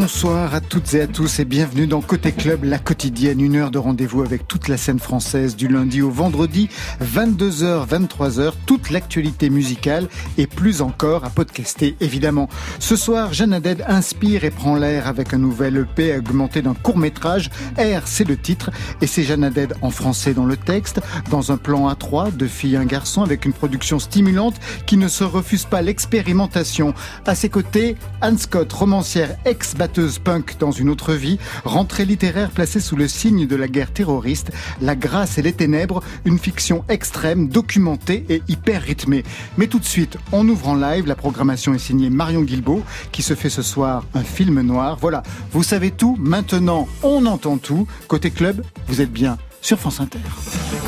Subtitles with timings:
[0.00, 3.72] Bonsoir à toutes et à tous et bienvenue dans Côté Club, la quotidienne, une heure
[3.72, 6.68] de rendez-vous avec toute la scène française du lundi au vendredi,
[7.02, 10.06] 22h, 23h, toute l'actualité musicale
[10.36, 12.48] et plus encore à podcaster évidemment.
[12.78, 16.96] Ce soir, Jeanne Aded inspire et prend l'air avec un nouvel EP augmenté d'un court
[16.96, 17.50] métrage.
[17.76, 18.70] R, c'est le titre
[19.02, 22.76] et c'est Jeanne Aded en français dans le texte, dans un plan A3, deux filles,
[22.76, 24.54] un garçon avec une production stimulante
[24.86, 26.94] qui ne se refuse pas l'expérimentation.
[27.26, 29.74] À ses côtés, Anne Scott, romancière ex
[30.22, 34.50] punk dans une autre vie, rentrée littéraire placée sous le signe de la guerre terroriste,
[34.80, 39.24] La grâce et les ténèbres, une fiction extrême, documentée et hyper rythmée.
[39.56, 43.22] Mais tout de suite, on ouvre en live, la programmation est signée Marion Guilbault, qui
[43.22, 44.98] se fait ce soir un film noir.
[45.00, 47.86] Voilà, vous savez tout, maintenant on entend tout.
[48.06, 50.18] Côté club, vous êtes bien sur France Inter.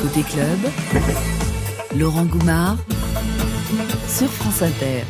[0.01, 0.59] Côté club,
[1.97, 2.77] Laurent Goumard
[4.07, 5.03] sur France Inter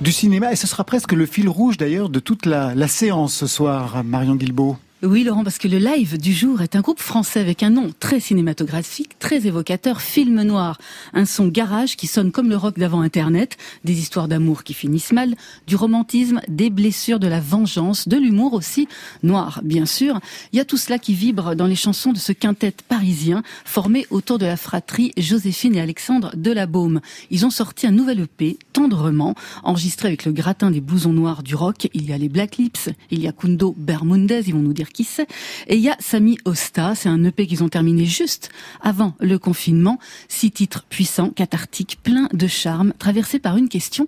[0.00, 3.46] du cinéma, et ce sera presque le fil rouge d'ailleurs de toute la, séance ce
[3.46, 4.76] soir, Marion Guilbault.
[5.04, 7.92] Oui, Laurent, parce que le live du jour est un groupe français avec un nom
[8.00, 10.76] très cinématographique, très évocateur, film noir.
[11.14, 15.12] Un son garage qui sonne comme le rock d'avant Internet, des histoires d'amour qui finissent
[15.12, 15.36] mal,
[15.68, 18.88] du romantisme, des blessures, de la vengeance, de l'humour aussi,
[19.22, 20.18] noir, bien sûr.
[20.52, 24.04] Il y a tout cela qui vibre dans les chansons de ce quintet parisien formé
[24.10, 27.00] autour de la fratrie Joséphine et Alexandre de la Baume.
[27.30, 31.54] Ils ont sorti un nouvel EP, tendrement, enregistré avec le gratin des blousons noirs du
[31.54, 31.88] rock.
[31.94, 34.87] Il y a les Black Lips, il y a Kundo Bermundez, ils vont nous dire
[35.04, 35.26] c'est.
[35.66, 38.50] Et il y a Sami Osta, c'est un EP qu'ils ont terminé juste
[38.80, 39.98] avant le confinement.
[40.28, 44.06] Six titres puissants, cathartiques, pleins de charme, traversés par une question.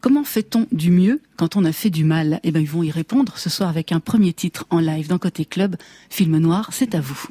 [0.00, 2.40] Comment fait-on du mieux quand on a fait du mal?
[2.42, 5.18] Eh ben, ils vont y répondre ce soir avec un premier titre en live dans
[5.18, 5.76] Côté Club.
[6.10, 7.26] Film noir, c'est à vous.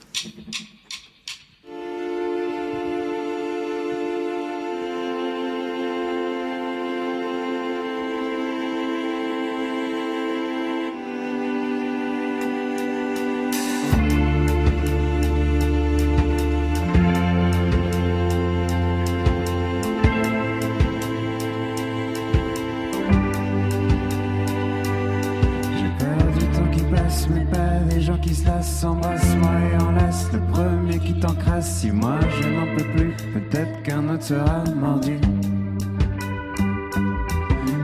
[31.61, 35.19] Si moi je n'en peux plus, peut-être qu'un autre sera mordu.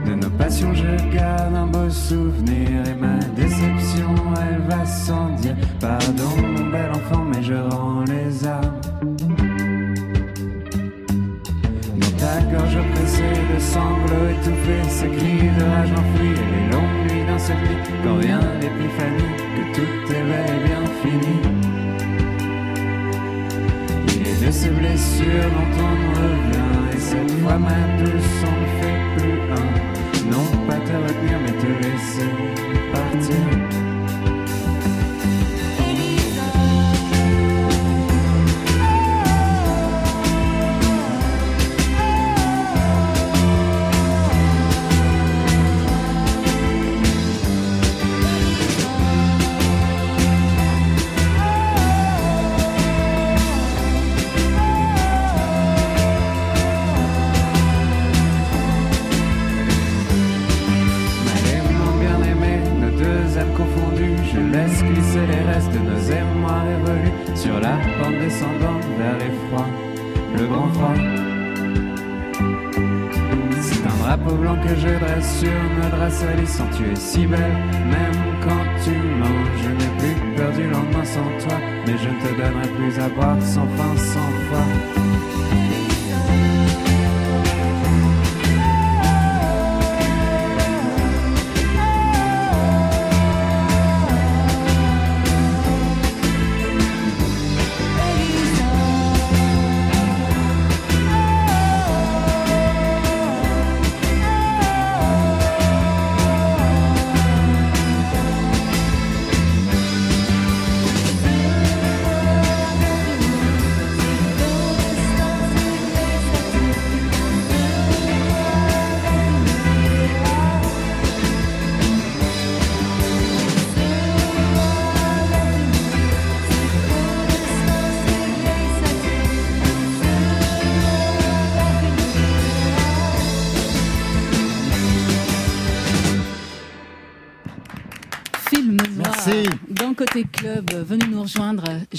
[0.04, 5.54] De nos passions, je garde un beau souvenir et ma déception, elle va sans dire.
[5.80, 8.80] Pardon, mon bel enfant, mais je rends les armes.
[12.00, 17.12] Dans ta gorge oppressée de sanglots étouffés, ces cris de rage enfouis et les longues
[17.12, 21.58] nuits d'insomnie, quand vient l'épiphanie que tout est et bien fini
[24.48, 26.96] de ces blessures dont on revient.
[26.96, 30.30] Et cette fois, ma douce, on ne fait plus un.
[30.30, 32.30] Non pas te retenir, mais te laisser
[32.92, 33.87] partir.
[76.76, 77.40] Tu es si belle,
[77.90, 79.44] même quand tu mens.
[79.62, 83.08] Je n'ai plus peur du lendemain sans toi, mais je ne te donnerai plus à
[83.08, 85.57] boire sans fin, sans foi.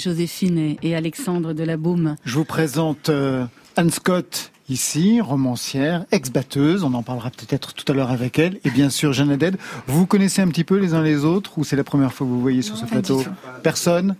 [0.00, 2.16] Joséphine et Alexandre de la Baume.
[2.24, 3.44] Je vous présente euh,
[3.76, 8.70] Anne Scott, ici, romancière, ex-batteuse, on en parlera peut-être tout à l'heure avec elle, et
[8.70, 9.58] bien sûr Jeanne Haddad.
[9.86, 12.32] Vous connaissez un petit peu les uns les autres ou c'est la première fois que
[12.32, 13.22] vous voyez sur ce plateau?
[13.62, 14.16] Personne?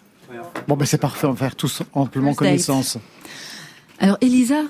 [0.68, 2.98] Bon ben c'est parfait, on va faire tous amplement connaissance.
[3.98, 4.62] Alors Elisa,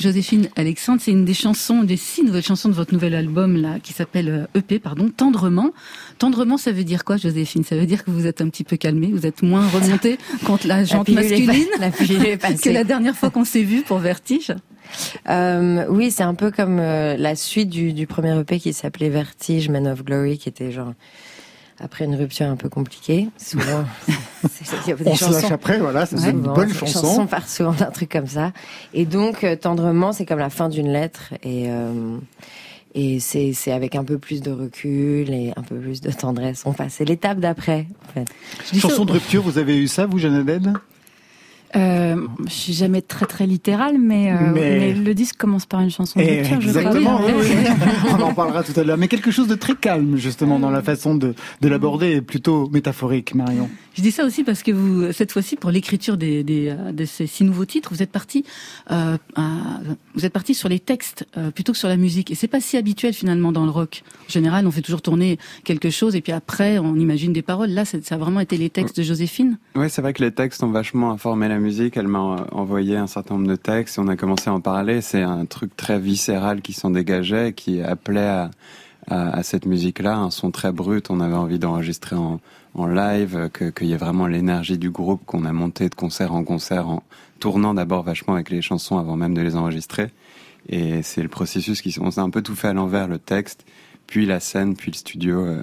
[0.00, 3.78] Joséphine Alexandre, c'est une des chansons, des six nouvelles chansons de votre nouvel album là,
[3.82, 5.72] qui s'appelle EP, pardon, Tendrement.
[6.18, 7.64] Tendrement, ça veut dire quoi, Joséphine?
[7.64, 10.66] Ça veut dire que vous êtes un petit peu calmée, vous êtes moins remontée contre
[10.66, 14.54] la jante masculine la que la dernière fois qu'on s'est vu pour Vertige?
[15.28, 19.10] Euh, oui, c'est un peu comme euh, la suite du, du premier EP qui s'appelait
[19.10, 20.94] Vertige, Man of Glory, qui était genre
[21.80, 23.28] après une rupture un peu compliquée.
[23.38, 23.84] Souvent,
[25.06, 27.06] on se lâche après, voilà, c'est une bonne chanson.
[27.06, 28.52] chanson part souvent d'un truc comme ça.
[28.94, 32.18] Et donc, euh, tendrement, c'est comme la fin d'une lettre et euh,
[32.94, 36.62] et c'est c'est avec un peu plus de recul et un peu plus de tendresse.
[36.66, 37.86] On passe, c'est l'étape d'après.
[38.08, 38.78] En fait.
[38.78, 40.44] Chanson de rupture, vous avez eu ça, vous, Jeanne
[41.76, 44.92] euh, je suis jamais très très littérale, mais, euh, mais...
[44.92, 46.40] le disque commence par une chanson de eh.
[46.52, 47.54] Exactement, oui, oui.
[48.18, 48.98] on en parlera tout à l'heure.
[48.98, 53.34] Mais quelque chose de très calme justement dans la façon de, de l'aborder, plutôt métaphorique,
[53.34, 53.68] Marion.
[53.94, 57.26] Je dis ça aussi parce que vous, cette fois-ci, pour l'écriture des, des, de ces
[57.26, 58.44] six nouveaux titres, vous êtes parti,
[58.90, 59.16] euh,
[60.14, 62.30] vous êtes parti sur les textes euh, plutôt que sur la musique.
[62.30, 64.02] Et c'est pas si habituel finalement dans le rock.
[64.28, 67.70] En général, on fait toujours tourner quelque chose et puis après, on imagine des paroles.
[67.70, 69.58] Là, ça a vraiment été les textes de Joséphine.
[69.76, 71.96] Oui, c'est vrai que les textes ont vachement informé la musique.
[71.96, 75.00] Elle m'a envoyé un certain nombre de textes on a commencé à en parler.
[75.00, 78.48] C'est un truc très viscéral qui s'en dégageait, qui appelait
[79.08, 81.10] à, cette musique-là, un son très brut.
[81.10, 82.40] On avait envie d'enregistrer en
[82.74, 86.44] en live, qu'il y ait vraiment l'énergie du groupe qu'on a monté de concert en
[86.44, 87.02] concert en
[87.38, 90.10] tournant d'abord vachement avec les chansons avant même de les enregistrer.
[90.68, 93.64] Et c'est le processus qui, on s'est un peu tout fait à l'envers, le texte,
[94.06, 95.40] puis la scène, puis le studio.
[95.40, 95.62] Euh,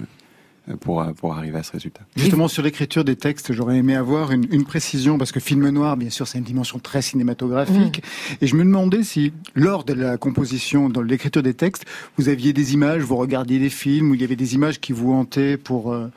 [0.82, 2.02] pour, pour arriver à ce résultat.
[2.16, 5.98] Justement, sur l'écriture des textes, j'aurais aimé avoir une, une, précision, parce que film noir,
[5.98, 8.00] bien sûr, c'est une dimension très cinématographique.
[8.04, 8.36] Mmh.
[8.42, 11.86] Et je me demandais si, lors de la composition, dans l'écriture des textes,
[12.18, 14.94] vous aviez des images, vous regardiez des films, où il y avait des images qui
[14.94, 15.94] vous hantaient pour...
[15.94, 16.12] Euh,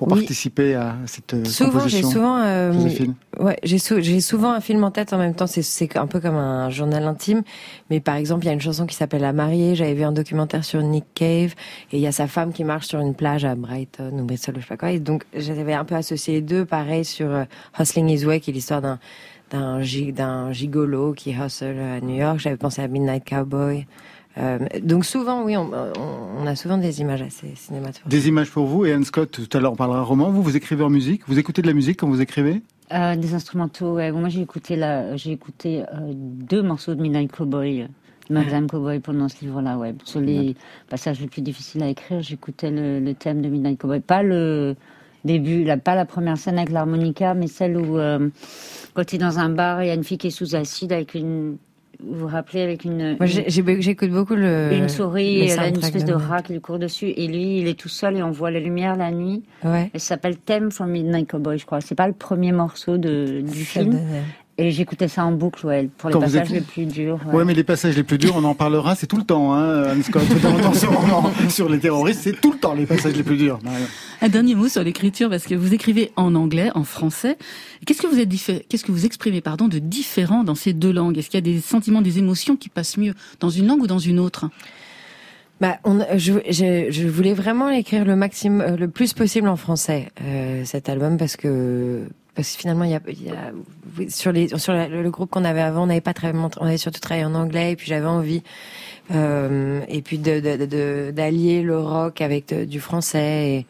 [0.00, 2.72] pour participer à cette euh, souvent, J'ai souvent, euh,
[3.38, 5.46] ouais, j'ai j'ai souvent un film en tête en même temps.
[5.46, 7.42] C'est c'est un peu comme un journal intime.
[7.90, 9.74] Mais par exemple, il y a une chanson qui s'appelle La mariée.
[9.74, 11.54] J'avais vu un documentaire sur Nick Cave
[11.92, 14.54] et il y a sa femme qui marche sur une plage à Brighton ou Bristol,
[14.56, 14.90] je sais pas quoi.
[14.90, 16.64] Et donc j'avais un peu associé les deux.
[16.64, 17.44] Pareil sur euh,
[17.78, 18.98] Hustling His Way, qui est l'histoire d'un
[19.50, 22.38] d'un gigolo qui hustle à New York.
[22.38, 23.86] J'avais pensé à Midnight Cowboy.
[24.40, 25.70] Euh, donc souvent, oui, on,
[26.38, 28.08] on, a souvent des images assez cinématographiques.
[28.08, 28.86] Des images pour vous.
[28.86, 30.30] Et Anne Scott, tout à l'heure, on parlera roman.
[30.30, 32.62] Vous, vous écrivez en musique Vous écoutez de la musique quand vous écrivez?
[32.92, 34.10] Euh, Des instrumentaux, ouais.
[34.12, 37.86] moi, j'ai écouté, la, j'ai écouté euh, deux morceaux de Midnight Cowboy.
[38.30, 39.94] Madame Cowboy pendant ce livre-là, ouais.
[40.04, 40.54] Sur les
[40.88, 43.98] passages les plus difficiles à écrire, j'écoutais le, le, thème de Midnight Cowboy.
[44.00, 44.76] Pas le
[45.24, 48.28] début, la, pas la première scène avec l'harmonica, mais celle où, euh,
[48.94, 50.92] quand tu es dans un bar, il y a une fille qui est sous acide
[50.92, 51.56] avec une
[52.04, 53.16] vous vous rappelez avec une.
[53.18, 54.72] Moi, j'écoute beaucoup le.
[54.72, 57.68] Une souris, elle a une espèce de rat qui lui court dessus, et lui, il
[57.68, 59.42] est tout seul et on voit la lumière la nuit.
[59.64, 59.90] Ouais.
[59.94, 61.80] Ça s'appelle Theme for Midnight Cowboy, je crois.
[61.80, 63.98] C'est pas le premier morceau de, du film.
[64.58, 67.18] Et j'écoutais ça en boucle, ouais, pour les passages les plus durs.
[67.26, 67.36] Ouais.
[67.36, 67.44] ouais.
[67.44, 70.02] mais les passages les plus durs, on en parlera, c'est tout le temps, hein, Anne
[70.02, 70.22] Scott.
[71.48, 73.58] sur les terroristes, c'est tout le temps les passages les plus durs.
[74.20, 77.38] Un dernier mot sur l'écriture, parce que vous écrivez en anglais, en français.
[77.86, 78.28] Qu'est-ce que vous êtes
[78.68, 81.16] qu'est-ce que vous exprimez, pardon, de différent dans ces deux langues?
[81.16, 83.86] Est-ce qu'il y a des sentiments, des émotions qui passent mieux dans une langue ou
[83.86, 84.50] dans une autre?
[85.60, 89.56] Bah, on, je, je, je, voulais vraiment l'écrire le maximum, euh, le plus possible en
[89.56, 92.06] français euh, cet album parce que
[92.40, 93.00] parce que finalement il y a,
[94.08, 97.34] sur le, groupe qu'on avait avant on n'avait pas très on avait surtout travaillé en
[97.34, 98.42] anglais et puis j'avais envie
[99.14, 103.66] euh, et puis d'allier le rock avec du français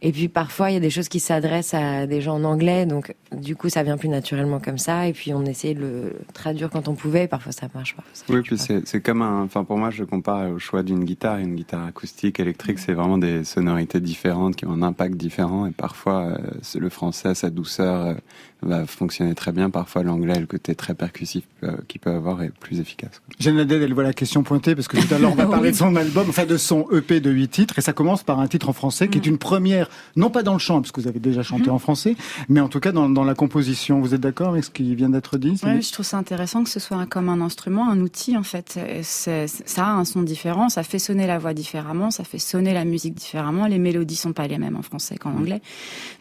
[0.00, 2.86] et puis parfois, il y a des choses qui s'adressent à des gens en anglais,
[2.86, 5.08] donc du coup, ça vient plus naturellement comme ça.
[5.08, 7.24] Et puis on essayait de le traduire quand on pouvait.
[7.24, 8.04] Et parfois, ça marche pas.
[8.12, 9.42] Ça oui, puis c'est comme un.
[9.42, 11.38] Enfin, pour moi, je compare au choix d'une guitare.
[11.38, 15.66] Une guitare acoustique, électrique, c'est vraiment des sonorités différentes qui ont un impact différent.
[15.66, 16.36] Et parfois, euh,
[16.78, 18.14] le français, sa douceur, euh,
[18.62, 19.70] va fonctionner très bien.
[19.70, 23.22] Parfois, l'anglais, le côté très percussif euh, qu'il peut avoir est plus efficace.
[23.38, 25.70] Jeanne Haddad, elle voit la question pointée parce que tout à l'heure, on va parler
[25.70, 27.78] de son album, enfin de son EP de 8 titres.
[27.78, 29.30] Et ça commence par un titre en français qui est mm.
[29.30, 31.74] une première, non pas dans le chant, parce que vous avez déjà chanté mm.
[31.74, 32.16] en français,
[32.48, 34.00] mais en tout cas dans, dans la composition.
[34.00, 36.70] Vous êtes d'accord avec ce qui vient d'être dit Oui, je trouve ça intéressant que
[36.70, 38.78] ce soit comme un instrument, un outil en fait.
[39.02, 42.74] C'est, ça a un son différent, ça fait sonner la voix différemment, ça fait sonner
[42.74, 43.66] la musique différemment.
[43.66, 45.38] Les mélodies sont pas les mêmes en français qu'en mm.
[45.38, 45.62] anglais.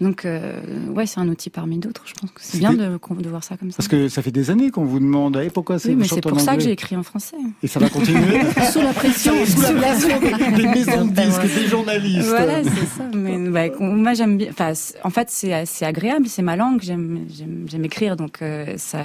[0.02, 3.44] Donc, euh, ouais, c'est un outil parmi d'autres, je pense c'est bien de, de, voir
[3.44, 3.78] ça comme ça.
[3.78, 5.90] Parce que ça fait des années qu'on vous demande hey, pourquoi c'est.
[5.90, 7.38] Oui, mais c'est pour ça que j'ai écrit en français.
[7.64, 8.42] Et ça va continuer
[8.72, 10.20] sous la pression, sous la pression
[10.56, 12.30] des, maisons de disques, des journalistes.
[12.30, 13.04] Voilà, c'est ça.
[13.16, 14.50] Mais bah, moi j'aime bien.
[14.50, 16.82] Enfin, en fait, c'est assez agréable, c'est ma langue.
[16.82, 17.26] J'aime,
[17.68, 19.04] j'aime, écrire, donc euh, ça,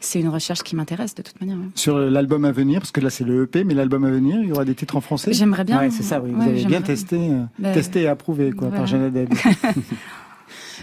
[0.00, 1.58] c'est une recherche qui m'intéresse de toute manière.
[1.74, 4.48] Sur l'album à venir, parce que là c'est le EP, mais l'album à venir, il
[4.48, 5.32] y aura des titres en français.
[5.32, 5.80] J'aimerais bien.
[5.80, 6.20] Ouais, c'est ça.
[6.20, 9.04] Oui, vous avez bien testé, euh, bah, testé et approuvé quoi par Jeanne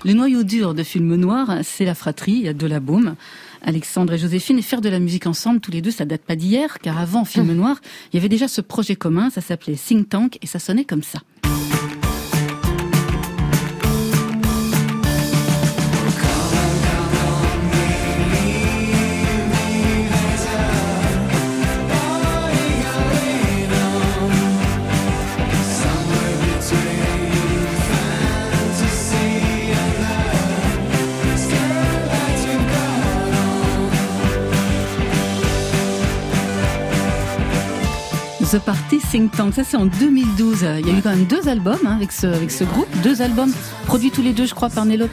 [0.04, 2.54] Le noyau dur de film noir, c'est la fratrie.
[2.56, 3.16] De la baume.
[3.62, 6.36] Alexandre et Joséphine, et faire de la musique ensemble, tous les deux, ça date pas
[6.36, 7.80] d'hier, car avant Film Noir,
[8.12, 11.04] il y avait déjà ce projet commun, ça s'appelait Think Tank, et ça sonnait comme
[11.04, 11.20] ça.
[38.52, 39.54] The Party Think Tank.
[39.54, 40.66] Ça, c'est en 2012.
[40.80, 42.88] Il y a eu quand même deux albums hein, avec, ce, avec ce groupe.
[43.02, 43.52] Deux albums
[43.86, 45.06] produits tous les deux, je crois, par Nelly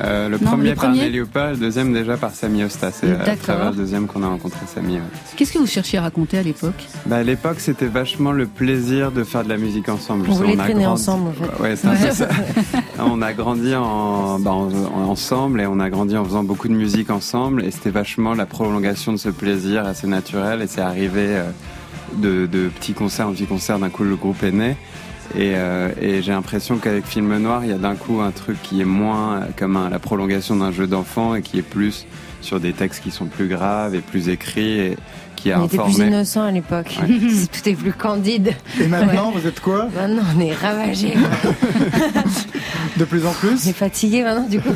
[0.00, 2.90] euh, le, premier par Nelly le deuxième déjà par Samy Osta.
[2.92, 4.98] C'est à travers le deuxième qu'on a rencontré Samy.
[5.36, 6.86] Qu'est-ce que vous cherchiez à raconter à l'époque?
[7.06, 10.26] Bah, À l'époque, c'était vachement le plaisir de faire de la musique ensemble.
[10.28, 11.62] On voulait traîner ensemble, en fait.
[11.62, 11.92] Ouais, ça.
[12.98, 17.08] on a grandi en, bah, ensemble et on a grandi en faisant beaucoup de musique
[17.08, 17.64] ensemble.
[17.64, 20.60] Et c'était vachement la prolongation de ce plaisir assez naturel.
[20.60, 21.24] Et c'est arrivé...
[21.28, 21.50] Euh,
[22.16, 24.76] de, de petits concerts en petits concerts, d'un coup le groupe est né.
[25.34, 28.60] Et, euh, et j'ai l'impression qu'avec Film Noir, il y a d'un coup un truc
[28.62, 32.06] qui est moins comme la prolongation d'un jeu d'enfant et qui est plus
[32.42, 34.96] sur des textes qui sont plus graves et plus écrits.
[35.46, 36.98] On était plus innocent à l'époque.
[37.52, 38.52] Tout est plus candide.
[38.80, 41.14] Et maintenant, vous êtes quoi Maintenant, on est ravagé.
[42.96, 43.66] de plus en plus.
[43.66, 44.48] On est fatigué maintenant.
[44.48, 44.70] Du coup,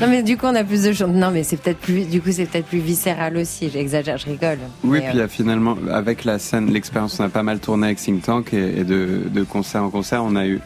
[0.00, 1.08] non mais du coup, on a plus de choses.
[1.08, 2.04] Non, mais c'est peut-être plus.
[2.04, 3.70] Du coup, c'est peut-être plus viscéral aussi.
[3.70, 4.58] J'exagère, je rigole.
[4.82, 8.22] Oui, puis euh, finalement, avec la scène, l'expérience, on a pas mal tourné avec Think
[8.22, 10.60] Tank et, de, de concert en concert, on a eu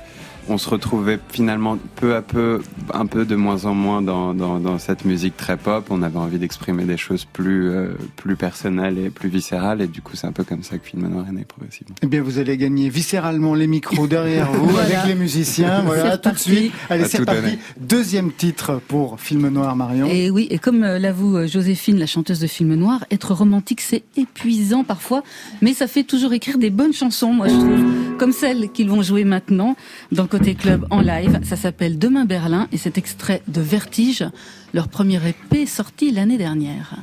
[0.49, 2.62] on se retrouvait finalement peu à peu,
[2.93, 5.87] un peu de moins en moins dans, dans, cette musique très pop.
[5.90, 9.81] On avait envie d'exprimer des choses plus, euh, plus personnelles et plus viscérales.
[9.81, 11.95] Et du coup, c'est un peu comme ça que Film Noir est né progressivement.
[12.02, 15.83] Eh bien, vous allez gagner viscéralement les micros derrière vous avec les musiciens.
[15.88, 16.73] Voilà, tout de suite.
[16.90, 17.59] Allez, c'est parti.
[17.81, 20.07] Deuxième titre pour Film Noir, Marion.
[20.07, 23.81] Et oui, et comme euh, l'avoue euh, Joséphine, la chanteuse de Film Noir, être romantique,
[23.81, 25.23] c'est épuisant parfois,
[25.62, 29.02] mais ça fait toujours écrire des bonnes chansons, moi je trouve, comme celles qu'ils vont
[29.02, 29.76] jouer maintenant
[30.12, 31.40] dans Côté Club en live.
[31.42, 34.25] Ça s'appelle Demain Berlin et c'est extrait de Vertige,
[34.73, 36.95] leur premier épée sorti l'année dernière.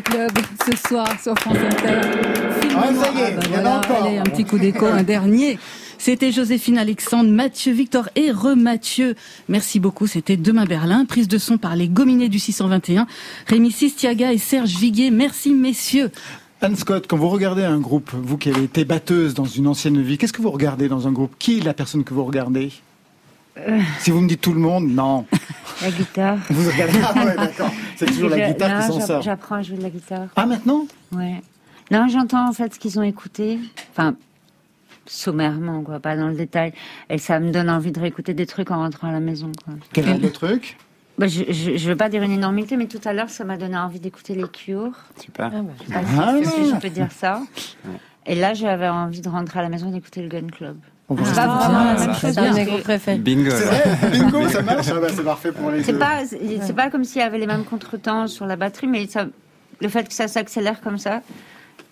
[0.00, 0.30] Club
[0.66, 2.00] ce soir sur France Inter.
[2.74, 4.06] Ah, ça y est, bah il y en a voilà, encore.
[4.06, 5.58] allez, un petit coup d'écho, un dernier.
[5.98, 9.14] C'était Joséphine Alexandre, Mathieu Victor et Re-Mathieu.
[9.48, 10.06] Merci beaucoup.
[10.06, 11.04] C'était Demain Berlin.
[11.04, 13.06] Prise de son par les Gominés du 621.
[13.46, 15.10] Rémi Sistiaga et Serge Viguier.
[15.10, 16.10] Merci messieurs.
[16.60, 20.00] Anne Scott, quand vous regardez un groupe, vous qui avez été batteuse dans une ancienne
[20.00, 21.34] vie, qu'est-ce que vous regardez dans un groupe?
[21.38, 22.70] Qui est la personne que vous regardez?
[24.00, 25.26] Si vous me dites tout le monde, non.
[25.82, 26.38] La guitare.
[26.50, 27.70] Vous regardez Ah ouais, d'accord.
[27.96, 29.22] C'est toujours la guitare non, qui s'en sort.
[29.22, 30.28] J'apprends à jouer de la guitare.
[30.36, 30.86] Ah maintenant?
[31.12, 31.42] Ouais.
[31.90, 33.58] Non, j'entends en fait ce qu'ils ont écouté.
[33.90, 34.14] Enfin,
[35.06, 36.72] sommairement, quoi, pas dans le détail.
[37.10, 39.74] Et ça me donne envie de réécouter des trucs en rentrant à la maison, quoi.
[39.92, 40.76] Quel est le truc?
[41.18, 43.56] Bah, je, je, je veux pas dire une énormité, mais tout à l'heure, ça m'a
[43.58, 44.92] donné envie d'écouter les Cure.
[45.20, 45.50] Super.
[45.54, 46.34] Ah, bah, Je sais pas Ah.
[46.42, 47.42] si je peux dire ça.
[48.26, 50.76] Et là, j'avais envie de rentrer à la maison et d'écouter le Gun Club.
[51.12, 53.00] On va C'est rester pas vraiment la Ah, même chose.
[53.04, 53.18] C'est.
[53.18, 53.50] Bingo.
[54.12, 57.20] Bingo, ça marche Ah bah, C'est parfait pour les C'est pas, c'est pas comme s'il
[57.20, 59.26] y avait les mêmes contretemps sur la batterie, mais ça,
[59.80, 61.22] le fait que ça s'accélère comme ça,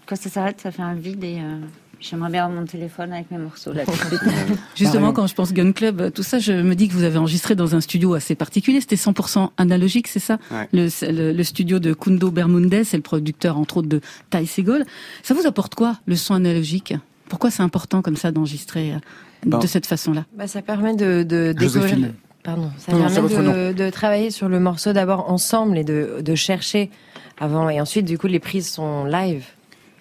[0.07, 1.59] quand ça s'arrête, ça fait un vide et euh,
[2.01, 3.83] j'aimerais bien avoir mon téléphone avec mes morceaux là.
[4.75, 7.55] Justement, quand je pense Gun Club, tout ça, je me dis que vous avez enregistré
[7.55, 8.81] dans un studio assez particulier.
[8.81, 10.69] C'était 100% analogique, c'est ça Ouais.
[10.73, 14.85] le, le, le studio de Kundo Bermudez, c'est le producteur entre autres de Ty Segall.
[15.23, 16.95] Ça vous apporte quoi, le son analogique?
[17.31, 18.99] Pourquoi c'est important comme ça d'enregistrer euh,
[19.47, 19.59] Bon.
[19.59, 20.27] de cette façon-là?
[20.37, 21.83] Bah, ça permet de, de découvrir.
[21.83, 22.15] Joséphine.
[22.43, 26.35] Pardon, ça Non, permet de, de travailler sur le morceau d'abord ensemble et de, de
[26.35, 26.91] chercher
[27.39, 27.71] avant.
[27.71, 29.45] Et ensuite, du coup, les prises sont live.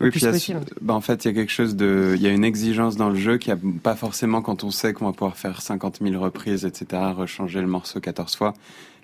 [0.01, 0.59] Oui, puis il y a- possible.
[0.81, 3.09] bah, en fait, il y a quelque chose de, il y a une exigence dans
[3.09, 6.21] le jeu qui a pas forcément quand on sait qu'on va pouvoir faire 50 000
[6.21, 8.53] reprises, etc., rechanger le morceau 14 fois.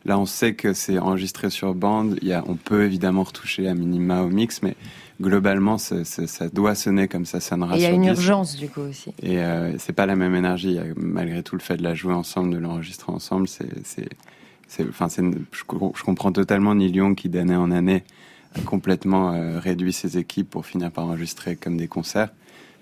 [0.06, 2.18] Là, on sait que c'est enregistré sur bande.
[2.22, 4.76] Il y a, on peut évidemment retoucher à minima au mix, mais
[5.22, 9.12] globalement, ça doit sonner comme ça sonnera il y a une urgence, du coup, aussi.
[9.22, 10.78] Et euh, c'est pas la même énergie.
[10.96, 13.68] Malgré tout le fait de la jouer ensemble, de l'enregistrer ensemble, c'est,
[14.90, 15.08] enfin,
[15.52, 18.04] je, co- je comprends totalement Neil Young qui d'année en année
[18.56, 22.30] a complètement euh, réduit ses équipes pour finir par enregistrer comme des concerts.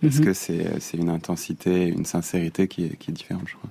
[0.01, 0.25] Parce Mhm.
[0.25, 3.69] que c'est, c'est une intensité, une sincérité qui est, qui est différente, je crois.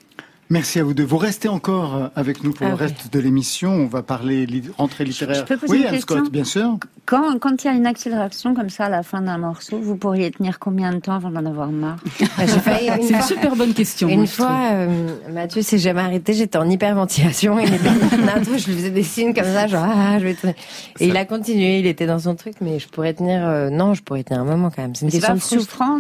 [0.53, 1.03] Merci à vous deux.
[1.03, 2.81] Vous restez encore avec nous pour Ah le oui.
[2.83, 3.71] reste de l'émission.
[3.73, 5.35] On va parler rentrée littéraire.
[5.37, 6.77] je peux poser oui, une question Scott, bien sûr.
[7.07, 9.97] Quand, quand il y a une accélération comme ça à la fin d'un morceau, vous
[9.97, 11.97] pourriez tenir combien de temps avant d'en avoir marre?
[12.21, 14.09] Une C'est une fois- super bonne question.
[14.09, 18.67] Une fois, euh, Mathieu s'est jamais arrêté, j'étais en hyperventilation, il était en intro, je
[18.67, 20.55] lui faisais des signes comme ça, genre, ah, je vais tenir.
[21.01, 23.95] Et il a continué, il était dans son truc, mais je pourrais tenir, euh, non,
[23.95, 24.95] je pourrais tenir un moment quand même.
[24.95, 25.99] C'est une question pas frustrant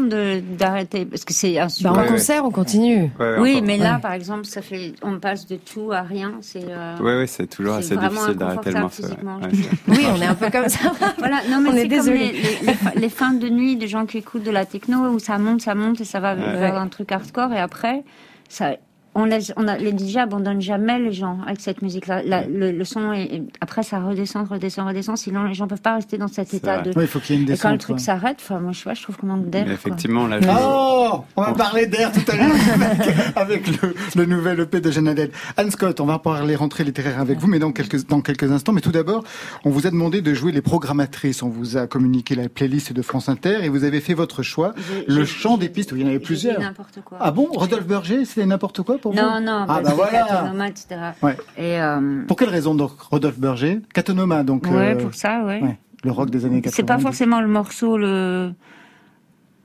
[0.59, 1.93] d'arrêter parce que c'est un Bah, super.
[1.99, 3.11] en concert, on continue.
[3.41, 4.01] oui, mais là, Ouais.
[4.01, 6.35] par exemple, ça fait, on passe de tout à rien.
[6.41, 6.65] C'est.
[6.69, 9.03] euh, Oui, oui, c'est toujours assez difficile d'arrêter le morceau.
[9.05, 9.11] ouais.
[9.11, 9.51] Ouais.
[9.89, 10.93] Oui, on est un peu comme ça.
[11.19, 12.19] Voilà, non, mais On est c'est comme désolé.
[12.19, 15.09] les, les- les fin- les fins de nuit des gens qui écoutent de la techno
[15.09, 16.41] où ça monte, ça monte et ça va Ouais.
[16.59, 18.05] vers un truc hardcore et après,
[18.49, 18.77] ça,
[19.14, 22.22] on laisse, on a, les DJ abandonnent jamais les gens avec cette musique-là.
[22.25, 25.16] La- le, le son est, après ça redescend, redescend, redescend.
[25.18, 26.90] Sinon, les gens peuvent pas rester dans cet état vrai.
[26.92, 26.98] de.
[26.98, 27.81] Oui, il faut qu'il y ait une Et quand le descente.
[27.81, 28.05] truc quoi.
[28.05, 29.62] s'arrête, enfin, moi, je sais pas, je trouve qu'on manque d'air.
[29.66, 29.90] Mais quoi.
[29.90, 34.25] effectivement, là, je- Oh On va parler d'air tout à l'heure avec, avec le, le
[34.27, 35.31] nouvel EP de Jeanne Adèle.
[35.57, 38.72] Anne Scott, on va parler rentrée littéraire avec vous, mais dans quelques, dans quelques instants.
[38.72, 39.25] Mais tout d'abord,
[39.64, 41.42] on vous a demandé de jouer les programmatrices.
[41.42, 44.75] On vous a communiqué la playlist de France Inter et vous avez fait votre choix.
[45.07, 46.59] Le chant des pistes, il y en avait plusieurs.
[46.61, 47.18] n'importe quoi.
[47.20, 49.45] Ah bon Rodolphe Berger, c'était n'importe quoi pour Non, vous?
[49.45, 50.87] non, Ah bah, bah c'est voilà Catonoma, etc.
[51.23, 51.37] Ouais.
[51.59, 53.81] Et, euh, Pour quelle raison donc Rodolphe Berger?
[53.93, 55.61] Catonoma, donc ouais, euh, pour ça, ouais.
[55.61, 56.75] ouais, le rock des années 80.
[56.75, 58.53] C'est pas forcément le morceau le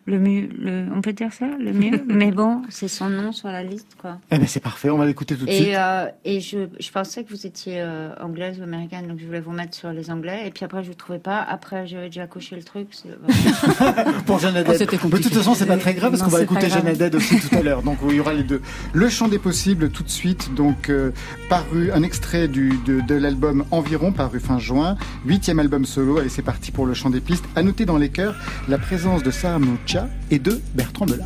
[0.08, 2.02] le mieux, le, on peut dire ça, le mieux.
[2.08, 4.18] mais bon, c'est son nom sur la liste, quoi.
[4.32, 5.68] Eh ben c'est parfait, on va l'écouter tout de suite.
[5.68, 9.26] Et, euh, et je, je pensais que vous étiez euh, anglaise ou américaine, donc je
[9.26, 10.48] voulais vous mettre sur les anglais.
[10.48, 11.42] Et puis après, je ne trouvais pas.
[11.42, 12.88] Après, j'avais déjà coché le truc.
[14.26, 14.74] pour Jeanne Haddad.
[14.76, 15.26] Oh, c'était de compliqué.
[15.26, 17.84] toute façon, c'est pas très grave parce qu'on va écouter Haddad aussi tout à l'heure.
[17.84, 18.62] Donc il y aura les deux.
[18.94, 20.54] Le chant des possibles tout de suite.
[20.56, 21.12] Donc euh,
[21.50, 26.20] paru un extrait du, de, de l'album Environ paru fin juin, huitième album solo.
[26.20, 27.46] Allez, c'est parti pour le chant des pistes.
[27.56, 28.36] À noter dans les chœurs
[28.70, 29.97] la présence de Sarah Moucha
[30.32, 31.26] et de Bertrand Belin.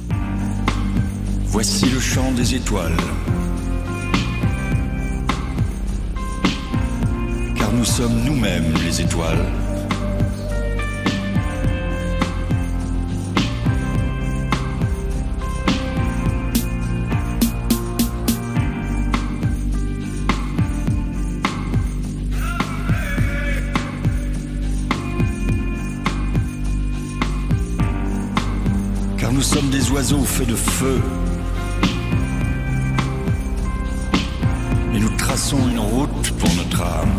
[1.47, 2.97] Voici le chant des étoiles.
[7.57, 9.45] Car nous sommes nous-mêmes les étoiles.
[29.71, 31.01] des oiseaux faits de feu.
[34.93, 37.10] Et nous traçons une route pour notre âme.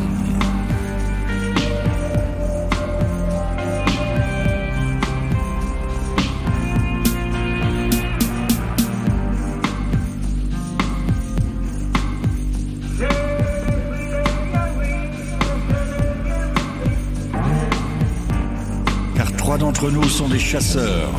[19.17, 21.11] Car trois d'entre nous sont des chasseurs.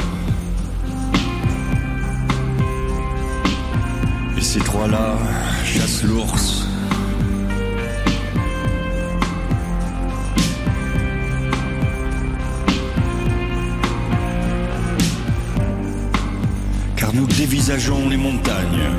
[4.86, 5.18] Trois-là
[5.64, 6.68] chassent l'ours.
[16.98, 18.90] Car nous dévisageons les montagnes.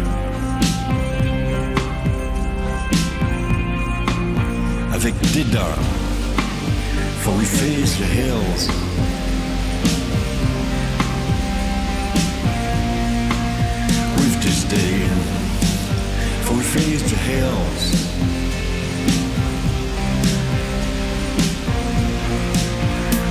[4.94, 5.60] Avec dédain.
[7.20, 8.68] For we face the hills.
[14.16, 15.13] With disdain.
[16.74, 17.92] For we face the hills.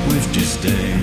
[0.07, 1.02] With disdain.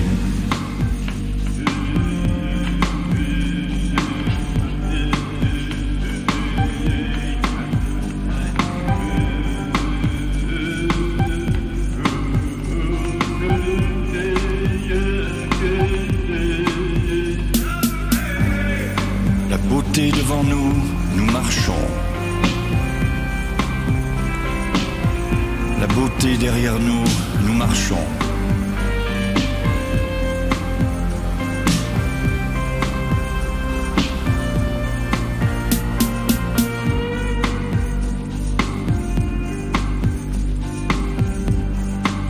[25.81, 27.03] La beauté derrière nous,
[27.43, 27.95] nous marchons.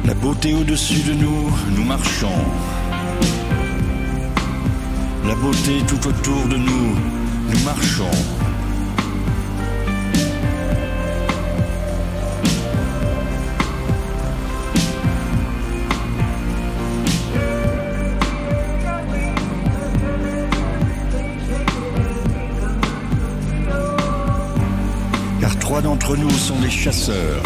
[0.05, 2.27] La beauté au-dessus de nous, nous marchons.
[5.27, 6.95] La beauté tout autour de nous,
[7.49, 8.40] nous marchons.
[26.17, 27.43] Nous sont des chasseurs.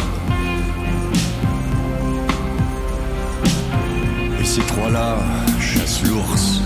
[4.39, 5.17] Et ces trois-là
[5.59, 6.61] chassent l'ours.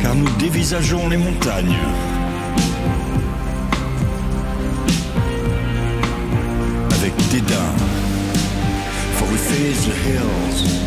[0.00, 1.76] car nous dévisageons les montagnes.
[6.90, 7.72] Avec dédain,
[9.14, 10.81] for.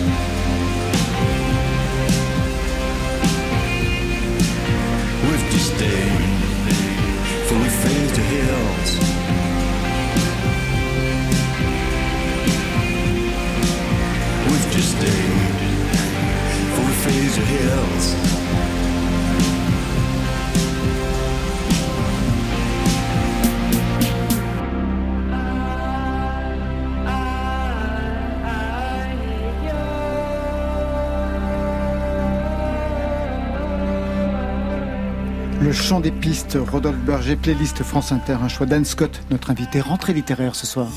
[35.62, 39.82] Le chant des pistes, Rodolphe Berger, playlist France Inter, un choix d'Anne Scott, notre invité
[39.82, 40.88] rentrée littéraire ce soir.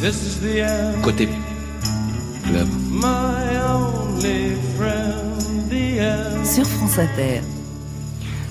[0.00, 1.28] This is the end, Côté
[2.44, 2.68] club.
[2.90, 6.44] my only friend, the end.
[6.44, 7.40] Sur France Inter.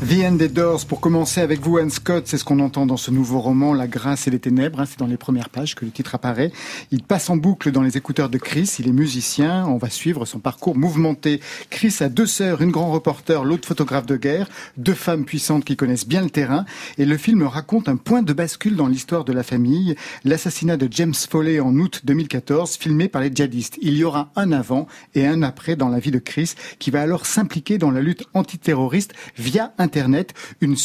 [0.10, 2.98] The End des Doors, pour commencer avec vous, Anne Scott, c'est ce qu'on entend dans
[2.98, 5.86] ce nouveau roman, La grâce et les ténèbres, hein, c'est dans les premières pages que
[5.86, 6.52] le titre apparaît.
[6.90, 10.26] Il passe en boucle dans les écouteurs de Chris, il est musicien, on va suivre
[10.26, 11.40] son parcours mouvementé.
[11.70, 15.78] Chris a deux sœurs, une grand reporter, l'autre photographe de guerre, deux femmes puissantes qui
[15.78, 16.66] connaissent bien le terrain,
[16.98, 20.88] et le film raconte un point de bascule dans l'histoire de la famille, l'assassinat de
[20.90, 23.78] James Foley en août 2014, filmé par les djihadistes.
[23.84, 27.02] Il y aura un avant et un après dans la vie de Chris, qui va
[27.02, 30.77] alors s'impliquer dans la lutte antiterroriste via Internet, une,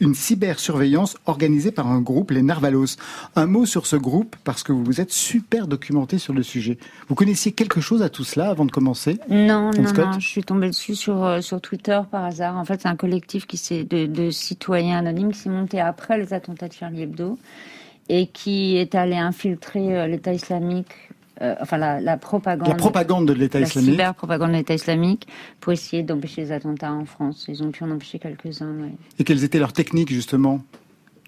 [0.00, 2.98] une cybersurveillance organisée par un groupe, les Narvalos.
[3.36, 6.76] Un mot sur ce groupe, parce que vous vous êtes super documenté sur le sujet.
[7.08, 9.18] Vous connaissiez quelque chose à tout cela avant de commencer?
[9.30, 12.58] Non, non, non, je suis tombée dessus sur, euh, sur Twitter par hasard.
[12.58, 16.34] En fait, c'est un collectif qui de, de citoyens anonymes qui s'est monté après les
[16.34, 17.38] attentats de Charlie Hebdo
[18.10, 20.92] et qui est allé infiltrer euh, l'État islamique,
[21.42, 22.68] euh, enfin la, la propagande.
[22.68, 23.90] La propagande de l'État la islamique.
[23.92, 25.26] cyber-propagande de l'État islamique
[25.60, 27.46] pour essayer d'empêcher les attentats en France.
[27.48, 28.92] Ils ont pu en empêcher quelques-uns, ouais.
[29.18, 30.62] Et quelles étaient leurs techniques, justement?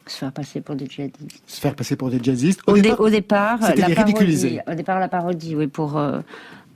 [0.06, 1.42] Se faire passer pour des djihadistes.
[1.46, 2.60] Se faire passer pour des djihadistes.
[2.68, 6.20] Au, dé- départ, au départ, la parodie, au départ, la parodie, oui, pour, euh,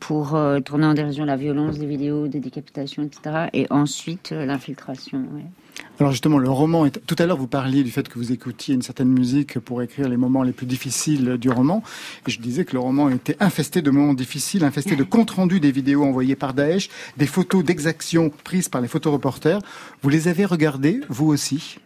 [0.00, 3.46] pour euh, tourner en dérision la violence, des vidéos, des décapitations, etc.
[3.52, 5.42] Et ensuite, l'infiltration, oui.
[5.98, 6.88] Alors justement, le roman.
[6.88, 10.08] Tout à l'heure, vous parliez du fait que vous écoutiez une certaine musique pour écrire
[10.08, 11.82] les moments les plus difficiles du roman.
[12.26, 15.60] Et je disais que le roman était infesté de moments difficiles, infesté de comptes rendus
[15.60, 19.58] des vidéos envoyées par Daesh, des photos d'exactions prises par les photoreporters.
[20.00, 21.78] Vous les avez regardées, vous aussi?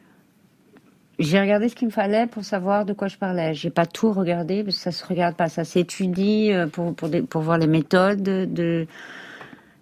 [1.18, 3.54] J'ai regardé ce qu'il me fallait pour savoir de quoi je parlais.
[3.54, 7.08] J'ai pas tout regardé parce que ça se regarde pas, ça s'étudie euh, pour pour
[7.28, 8.86] pour voir les méthodes de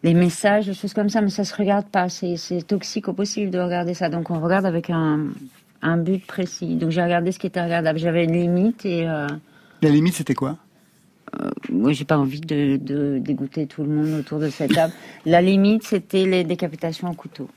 [0.03, 2.09] les messages, des choses comme ça, mais ça se regarde pas.
[2.09, 4.09] C'est c'est toxique au possible de regarder ça.
[4.09, 5.29] Donc on regarde avec un
[5.83, 6.77] un but précis.
[6.77, 7.99] Donc j'ai regardé ce qui était regardable.
[7.99, 9.27] J'avais une limite et euh,
[9.83, 10.57] La limite, c'était quoi?
[11.71, 14.93] Moi j'ai pas envie de, de dégoûter tout le monde autour de cette table.
[15.27, 17.49] La limite c'était les décapitations au couteau.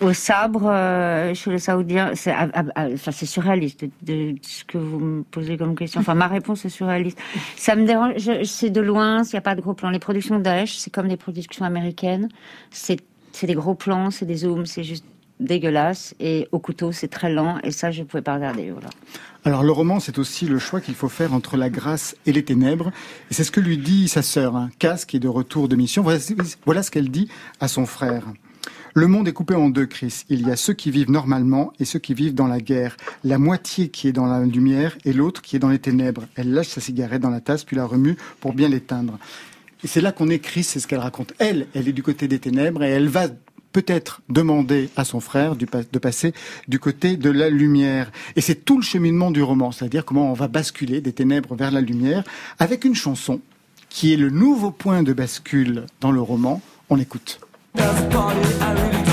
[0.00, 4.78] Au sabre, euh, chez les Saoudiens, c'est ah, ah, ah, c'est surréaliste de, ce que
[4.78, 6.00] vous me posez comme question.
[6.00, 7.18] Enfin, ma réponse est surréaliste.
[7.56, 9.90] Ça me dérange, c'est de loin, s'il n'y a pas de gros plans.
[9.90, 12.28] Les productions Daesh, c'est comme des productions américaines.
[12.70, 13.02] C'est
[13.42, 15.04] des gros plans, c'est des zooms, c'est juste
[15.38, 16.14] dégueulasse.
[16.20, 17.58] Et au couteau, c'est très lent.
[17.62, 18.70] Et ça, je ne pouvais pas regarder.
[18.70, 18.90] Voilà.
[19.44, 22.44] Alors le roman, c'est aussi le choix qu'il faut faire entre la grâce et les
[22.44, 22.90] ténèbres.
[23.30, 26.04] Et c'est ce que lui dit sa sœur, hein, qui est de retour de mission.
[26.66, 28.24] Voilà ce qu'elle dit à son frère.
[28.94, 30.24] Le monde est coupé en deux, Chris.
[30.28, 32.96] Il y a ceux qui vivent normalement et ceux qui vivent dans la guerre.
[33.22, 36.26] La moitié qui est dans la lumière et l'autre qui est dans les ténèbres.
[36.34, 39.18] Elle lâche sa cigarette dans la tasse puis la remue pour bien l'éteindre.
[39.84, 41.34] Et c'est là qu'on est Chris, c'est ce qu'elle raconte.
[41.38, 43.28] Elle, elle est du côté des ténèbres et elle va
[43.72, 46.34] peut-être demander à son frère de passer
[46.66, 48.10] du côté de la lumière.
[48.34, 51.70] Et c'est tout le cheminement du roman, c'est-à-dire comment on va basculer des ténèbres vers
[51.70, 52.24] la lumière
[52.58, 53.40] avec une chanson
[53.88, 56.60] qui est le nouveau point de bascule dans le roman.
[56.88, 57.40] On écoute.
[57.74, 59.09] Doesn't bother, I really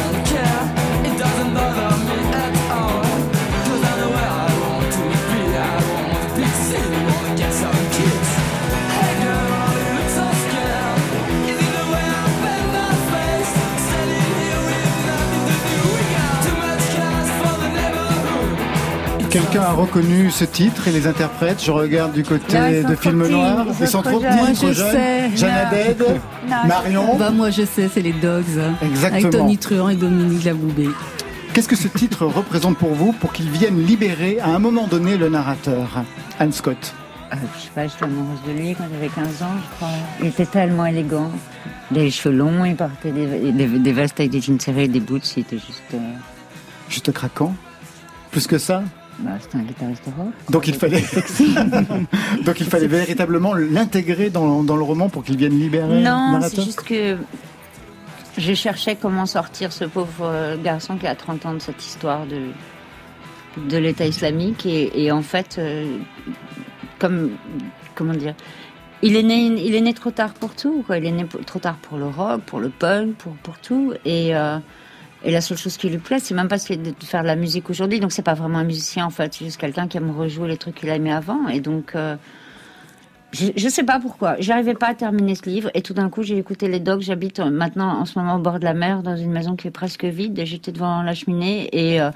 [19.30, 21.62] Quelqu'un a reconnu ce titre et les interprètes?
[21.64, 23.66] Je regarde du côté Non, de trop Film petits, Noir.
[23.80, 24.40] ils sont trop trop jeunes.
[24.40, 24.92] petits, trop je jeunes.
[24.92, 25.38] sais.
[25.38, 26.06] Jeanne Haddad,
[26.68, 27.18] Marion.
[27.18, 28.46] Bah moi je sais, c'est les Dogs.
[28.82, 29.20] Exactement.
[29.20, 30.88] Avec Tony Truant et Dominique Laboubé.
[31.54, 35.18] Qu'est-ce que ce titre représente pour vous pour qu'il vienne libérer à un moment donné
[35.18, 36.04] le narrateur,
[36.40, 36.94] Anne Scott
[37.34, 39.90] Euh, je sais pas, j'étais amoureuse de lui quand j'avais 15 ans, je crois.
[40.22, 41.32] Il était tellement élégant.
[41.92, 45.00] Les cheveux longs, il portait des, des, des vestes avec des jeans serrés et des
[45.02, 45.36] boots.
[45.36, 45.84] Il était juste.
[45.94, 45.98] euh,
[46.90, 47.54] Juste craquant
[48.32, 48.82] Plus que ça?
[49.20, 50.34] Bah, c'était un guitariste rock.
[50.50, 51.02] Donc il fallait,
[52.46, 56.62] donc il fallait véritablement l'intégrer dans, dans le roman pour qu'il vienne libérer Non, c'est
[56.62, 57.18] juste que
[58.38, 62.26] je cherchais comment sortir ce pauvre euh, garçon qui a 30 ans de cette histoire
[62.28, 62.42] de,
[63.68, 64.66] de l'État islamique.
[64.66, 65.98] Et, et en fait, euh,
[67.00, 67.32] comme,
[67.96, 68.36] comment dire,
[69.02, 70.84] il est, né, il est né trop tard pour tout.
[70.86, 71.00] Quoi.
[71.00, 73.94] Il est né trop tard pour le rock, pour le punk, pour, pour tout.
[74.06, 74.60] Et, euh,
[75.24, 77.70] et la seule chose qui lui plaît, c'est même pas de faire de la musique
[77.70, 78.00] aujourd'hui.
[78.00, 80.58] Donc c'est pas vraiment un musicien en fait, c'est juste quelqu'un qui aime rejouer les
[80.58, 81.48] trucs qu'il a aimé avant.
[81.48, 82.16] Et donc euh,
[83.32, 84.36] je, je sais pas pourquoi.
[84.40, 87.02] J'arrivais pas à terminer ce livre et tout d'un coup j'ai écouté les dogs.
[87.02, 89.68] J'habite euh, maintenant en ce moment au bord de la mer dans une maison qui
[89.68, 90.40] est presque vide.
[90.46, 92.12] J'étais devant la cheminée et, euh,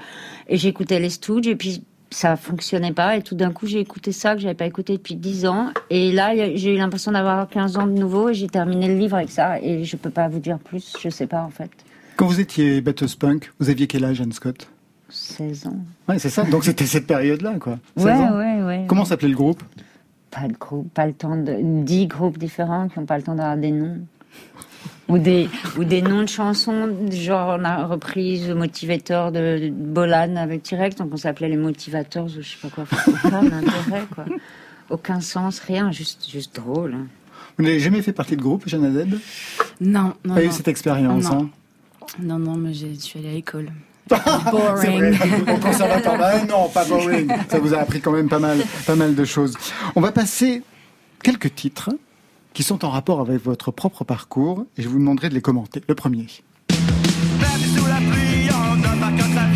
[0.48, 4.12] et j'écoutais les Stooges et puis ça fonctionnait pas et tout d'un coup j'ai écouté
[4.12, 7.78] ça que j'avais pas écouté depuis 10 ans et là j'ai eu l'impression d'avoir 15
[7.78, 10.38] ans de nouveau et j'ai terminé le livre avec ça et je peux pas vous
[10.38, 10.94] dire plus.
[11.02, 11.70] Je sais pas en fait.
[12.16, 14.68] Quand vous étiez batteuse punk, vous aviez quel âge, Anne Scott?
[15.08, 15.76] 16 ans.
[16.08, 16.44] Ouais, c'est ça.
[16.44, 17.78] Donc c'était cette période-là, quoi.
[17.96, 18.36] 16 Ouais, ans.
[18.38, 18.84] ouais, ouais.
[18.88, 19.62] Comment s'appelait le groupe?
[20.30, 21.56] Pas de groupe, pas le temps de.
[21.84, 23.98] dix groupes différents qui n'ont pas le temps d'avoir des noms.
[25.08, 30.36] Ou des, ou des noms de chansons, genre on a repris The Motivator de, Bolan
[30.36, 32.84] avec T-Rex, donc on s'appelait les Motivators ou je sais pas quoi.
[33.08, 34.24] Aucun intérêt, quoi.
[34.88, 36.94] Aucun sens, rien, juste, juste drôle.
[37.58, 39.10] Vous n'avez jamais fait partie de groupe, Jeanne
[39.82, 41.42] Non, non, Pas eu cette expérience, Non.
[41.42, 41.50] hein?
[42.20, 43.70] Non, non, mais j'ai- je suis allée à l'école.
[44.50, 45.14] Boring.
[45.48, 47.30] Au conservatoire, bah non, pas boring.
[47.48, 49.54] Ça vous a appris quand même pas mal, pas mal de choses.
[49.94, 50.62] On va passer
[51.22, 51.90] quelques titres
[52.52, 55.82] qui sont en rapport avec votre propre parcours et je vous demanderai de les commenter.
[55.88, 56.26] Le premier.
[56.70, 59.51] Même sous la pluie, on ne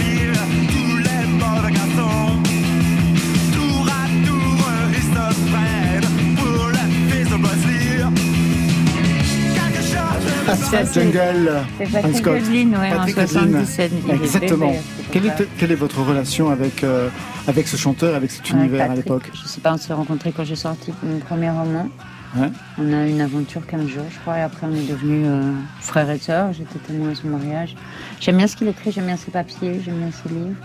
[10.56, 11.52] c'est- Jungle.
[11.78, 12.34] C'est Scott.
[12.34, 13.50] Godwin, ouais, en Patrick Godwin.
[13.64, 13.92] 77.
[14.04, 14.72] il est Exactement.
[14.72, 17.08] c'est Quelle est, quelle est votre relation avec, euh,
[17.46, 18.56] avec ce chanteur, avec cet ça.
[18.56, 21.88] univers à l'époque Je sais pas, on s'est rencontrés quand j'ai sorti mon premier roman.
[22.36, 22.48] Ouais.
[22.78, 25.52] On a eu une aventure 15 jours, je crois, et après on est devenus euh,
[25.80, 26.52] frères et sœurs.
[26.52, 27.74] J'étais témoin à son mariage.
[28.20, 30.56] J'aime bien ce qu'il écrit, j'aime bien ses papiers, j'aime bien ses livres.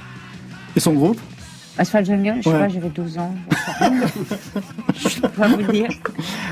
[0.76, 1.20] Et son groupe?
[1.78, 2.60] Asphalt Jungle, je sais Ouais.
[2.60, 3.34] pas, j'avais 12 ans.
[4.96, 5.90] je peux pas vous dire.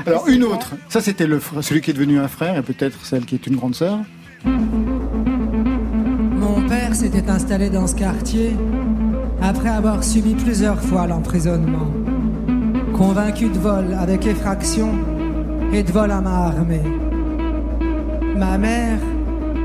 [0.06, 3.04] Alors une autre, ça c'était le fr- celui qui est devenu un frère et peut-être
[3.04, 3.98] celle qui est une grande sœur.
[4.44, 4.66] Mon
[6.68, 8.56] père s'était installé dans ce quartier
[9.42, 11.90] après avoir subi plusieurs fois l'emprisonnement.
[12.96, 14.90] Convaincu de vol avec effraction
[15.72, 16.82] et de vol à main armée.
[18.36, 18.98] Ma mère,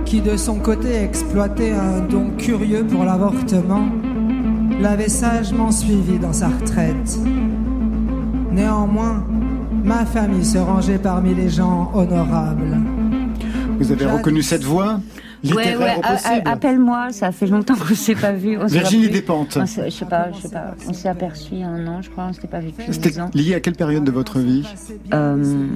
[0.06, 3.88] qui de son côté exploitait un don curieux pour l'avortement,
[4.80, 7.18] l'avait sagement suivi dans sa retraite.
[8.52, 9.26] Néanmoins,
[9.84, 12.78] ma famille se rangeait parmi les gens honorables.
[13.80, 15.00] Vous avez reconnu cette voix
[15.44, 16.42] ouais, possible.
[16.46, 18.58] Appelle-moi, ça fait longtemps qu'on ne s'est pas vu.
[18.58, 19.10] on Virginie.
[19.10, 19.58] Despentes.
[19.62, 20.74] On s'est- Je sais pas, je sais pas.
[20.88, 22.28] On s'est aperçu il y a un an, je crois.
[22.30, 23.30] On s'était pas vu depuis C'était 10 ans.
[23.34, 24.66] lié à quelle période de votre vie
[25.14, 25.68] Euh,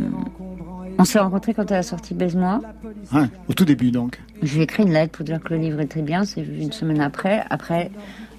[0.98, 2.62] on s'est rencontrés quand elle a sorti Baise-moi.
[3.14, 4.20] Ouais, Au tout début donc.
[4.42, 6.24] Je lui ai écrit une lettre pour dire que le livre était bien.
[6.24, 7.44] C'est vu une semaine après.
[7.50, 7.92] Après,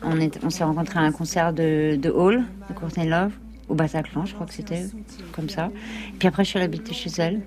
[0.02, 3.32] on, est- on s'est rencontrés à un concert de, de Hall, de Courtney Love,
[3.68, 4.86] au Bataclan, je crois que c'était
[5.32, 5.70] comme ça.
[6.18, 7.40] Puis après, je suis allée habiter chez elle.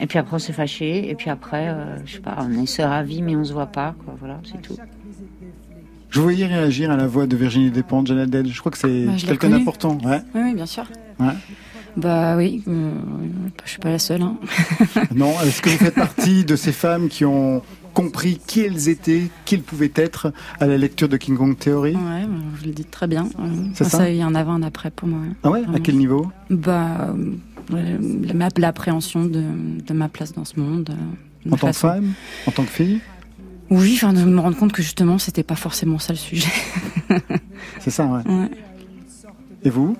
[0.00, 1.08] Et puis après, on s'est fâchés.
[1.08, 3.52] Et puis après, euh, je sais pas, on est sœurs à vie, mais on se
[3.52, 3.94] voit pas.
[4.04, 4.14] Quoi.
[4.18, 4.76] Voilà, c'est tout.
[6.10, 8.46] Je vous voyais réagir à la voix de Virginie Despentes, Jeanne Haddad.
[8.46, 9.98] Je crois que c'est Bah, quelqu'un d'important.
[10.04, 10.20] Ouais.
[10.34, 10.84] Oui, oui, bien sûr.
[11.18, 11.32] Ouais.
[11.96, 12.90] Bah oui, euh,
[13.64, 14.22] je suis pas la seule.
[14.22, 14.36] Hein.
[15.14, 17.62] Non, est-ce que vous faites partie de ces femmes qui ont
[17.94, 21.94] compris qui elles étaient, qui elles pouvaient être à la lecture de King Kong Theory
[21.94, 23.28] Ouais, vous le dites très bien.
[23.74, 25.20] C'est enfin, ça Il y a un avant, un après pour moi.
[25.42, 26.30] Ah ouais À quel niveau?
[26.50, 27.14] Bah,
[27.72, 27.98] euh,
[28.34, 29.42] la- l'appréhension de,
[29.86, 30.90] de ma place dans ce monde.
[31.46, 32.12] euh, En tant que femme
[32.46, 33.00] En tant que fille?
[33.70, 36.50] Oui, enfin, de me rendre compte que justement, c'était pas forcément ça le sujet.
[37.80, 38.20] C'est ça, ouais.
[38.30, 38.50] Ouais.
[39.64, 39.96] Et vous?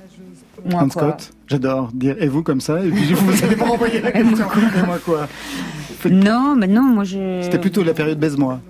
[0.70, 0.86] Moi.
[0.90, 1.32] Scott?
[1.46, 4.46] J'adore dire et vous comme ça, et puis vous allez pas renvoyer la question.
[4.82, 5.28] Et moi quoi?
[6.10, 7.40] Non, mais non, moi je.
[7.42, 8.60] C'était plutôt la période baise-moi.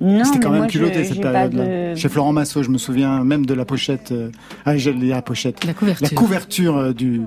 [0.00, 1.92] Non, C'était quand mais même moi, culotté je- cette période-là.
[1.92, 4.12] de- Chez Florent Massot, je me souviens même de la pochette.
[4.12, 4.30] euh,
[4.66, 5.64] Ah, j'allais dire la pochette.
[5.64, 6.08] La couverture.
[6.10, 7.22] La couverture euh, du,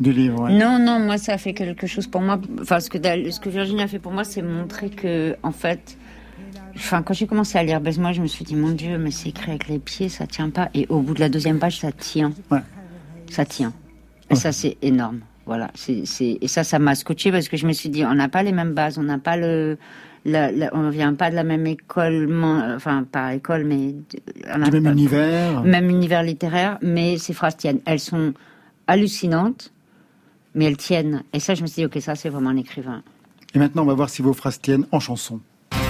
[0.00, 0.44] du livre.
[0.44, 0.52] ouais.
[0.58, 2.40] Non, non, moi ça a fait quelque chose pour moi.
[2.62, 2.96] Enfin, ce que,
[3.30, 5.98] ce que Virginie a fait pour moi, c'est montrer que, en fait,
[6.74, 9.28] enfin, quand j'ai commencé à lire Baise-moi, je me suis dit, mon Dieu, mais c'est
[9.28, 10.70] écrit avec les pieds, ça tient pas.
[10.72, 12.32] Et au bout de la deuxième page, ça tient.
[12.50, 12.60] Ouais.
[13.30, 13.74] Ça tient.
[14.30, 14.40] Et Ouais.
[14.40, 15.20] ça, c'est énorme.
[15.46, 15.70] Voilà.
[15.74, 16.38] C'est, c'est...
[16.40, 18.52] Et ça, ça m'a scotché parce que je me suis dit, on n'a pas les
[18.52, 19.76] mêmes bases, on n'a pas le.
[20.24, 23.94] la- la- on vient pas de la même école, men- enfin pas école, mais
[24.54, 25.62] on a Du même pas- univers.
[25.62, 27.80] même univers littéraire, mais ces phrases tiennent.
[27.84, 28.32] Elles sont
[28.86, 29.72] hallucinantes,
[30.54, 31.22] mais elles tiennent.
[31.34, 33.02] Et ça, je me suis dit, ok, ça, c'est vraiment un écrivain.
[33.54, 35.40] Et maintenant, on va voir si vos phrases tiennent en chanson.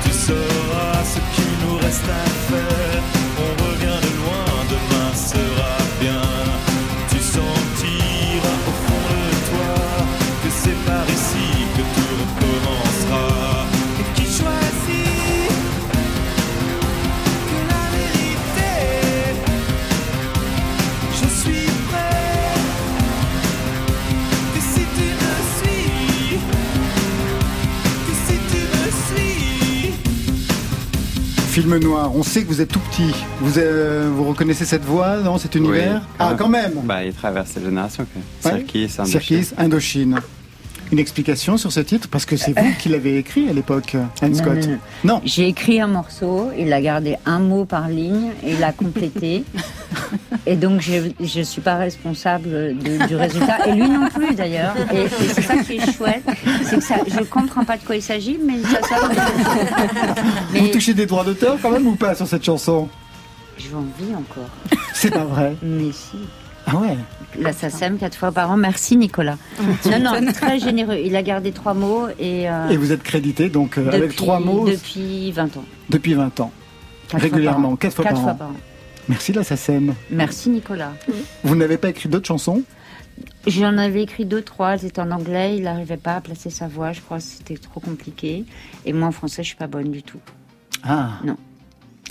[0.05, 2.24] Tu sauras ce qu'il nous reste à
[31.55, 33.14] Film noir, on sait que vous êtes tout petit.
[33.38, 36.01] Vous, euh, vous reconnaissez cette voix, non, cet univers?
[36.03, 38.05] Oui, Ah, quand même Bah, il traverse les générations.
[38.12, 38.57] Quand même.
[38.57, 38.61] Ouais.
[38.66, 39.07] Cirkis, Indochine.
[39.45, 40.20] Cirkis, Indochine.
[40.91, 44.33] Une explication sur ce titre Parce que c'est vous qui l'avez écrit à l'époque, Anne
[44.33, 44.57] Non, Scott.
[44.57, 44.78] non, non.
[45.05, 45.20] Non.
[45.24, 49.45] J'ai écrit un morceau, il a gardé un mot par ligne et il l'a complété.
[50.47, 53.66] et donc, je ne suis pas responsable de- du résultat.
[53.66, 54.74] Et lui non plus, d'ailleurs.
[54.92, 56.22] Et, et c'est ça qui est chouette.
[56.64, 59.09] C'est que ça, je comprends pas de quoi il s'agit, mais ça sort.
[60.51, 62.88] Vous Mais touchez des droits d'auteur quand même ou pas sur cette chanson?
[63.59, 64.49] J'en vis encore.
[64.92, 65.57] C'est pas vrai.
[65.62, 66.16] Mais si.
[66.66, 66.97] Ah ouais
[67.38, 68.57] La SACEM quatre fois par an.
[68.57, 69.36] Merci Nicolas.
[69.86, 70.97] Non, non, très généreux.
[71.05, 74.16] Il a gardé trois mots et, euh, Et vous êtes crédité donc euh, avec depuis-
[74.16, 75.64] trois mots Depuis 20 ans.
[75.90, 76.51] depuis 20 ans.
[77.09, 77.76] Quatre Régulièrement, fois par an.
[77.76, 78.34] quatre fois Quatre par fois an.
[78.36, 78.55] par an.
[79.09, 79.94] Merci la SACEM.
[80.11, 80.92] Merci Nicolas.
[81.42, 82.62] Vous n'avez pas écrit d'autres chansons?
[83.46, 86.66] J'en avais écrit deux, trois, elles étaient en anglais, il n'arrivait pas à placer sa
[86.66, 88.44] voix, je crois que c'était trop compliqué.
[88.86, 90.18] Et moi en français, je suis pas bonne du tout.
[90.82, 91.36] Ah Non.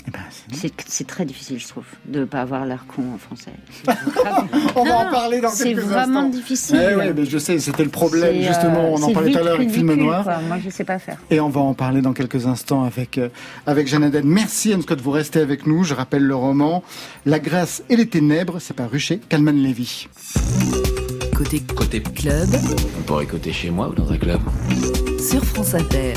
[0.06, 3.02] Eh ben, c'est- C'est c'est très difficile, je trouve, de ne pas avoir l'air con
[3.14, 3.52] en français.
[4.76, 6.28] On va en parler dans C'est quelques vraiment instants.
[6.28, 6.88] difficile.
[6.90, 8.92] Eh ouais, mais je sais, c'était le problème C'est, euh, justement.
[8.92, 10.24] On en c'est parlait tout à l'heure avec Film Noir.
[10.24, 10.38] quoi.
[10.46, 11.16] Moi, je sais pas faire.
[11.30, 13.30] Et on va en parler dans quelques instants avec, euh,
[13.66, 14.10] avec Jeanne.
[14.24, 15.84] Merci Anne Scott, vous restez avec nous.
[15.84, 16.82] Je rappelle le roman
[17.24, 20.08] La grâce et les ténèbres, c'est paru chez Calman Levy.
[21.34, 22.48] Côté Côté club
[22.98, 24.40] On pourrait écouter chez moi ou dans un club.
[25.18, 26.12] sur France Inter.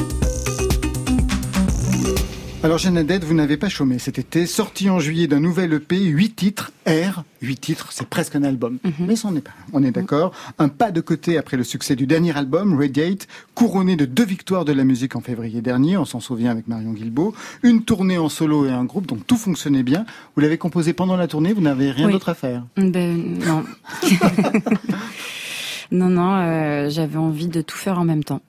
[2.64, 4.48] Alors Jeanne Haddad, vous n'avez pas chômé cet été.
[4.48, 8.80] Sorti en juillet d'un nouvel EP, 8 titres, R, 8 titres, c'est presque un album.
[9.00, 10.34] Mais ça, on est pas, on est d'accord.
[10.58, 14.66] Un pas de côté après le succès du dernier album, Radiate, couronné de deux victoires
[14.66, 17.36] de la musique en février dernier, on s'en souvient avec Marion Guilbault.
[17.62, 20.06] Une tournée en solo et un groupe, donc tout fonctionnait bien.
[20.36, 22.12] Vous l'avez composé pendant la tournée, vous n'avez rien Oui.
[22.14, 22.66] d'autre à faire.
[22.76, 23.64] Ben non.
[25.92, 28.42] non, non, euh, j'avais envie de tout faire en même temps.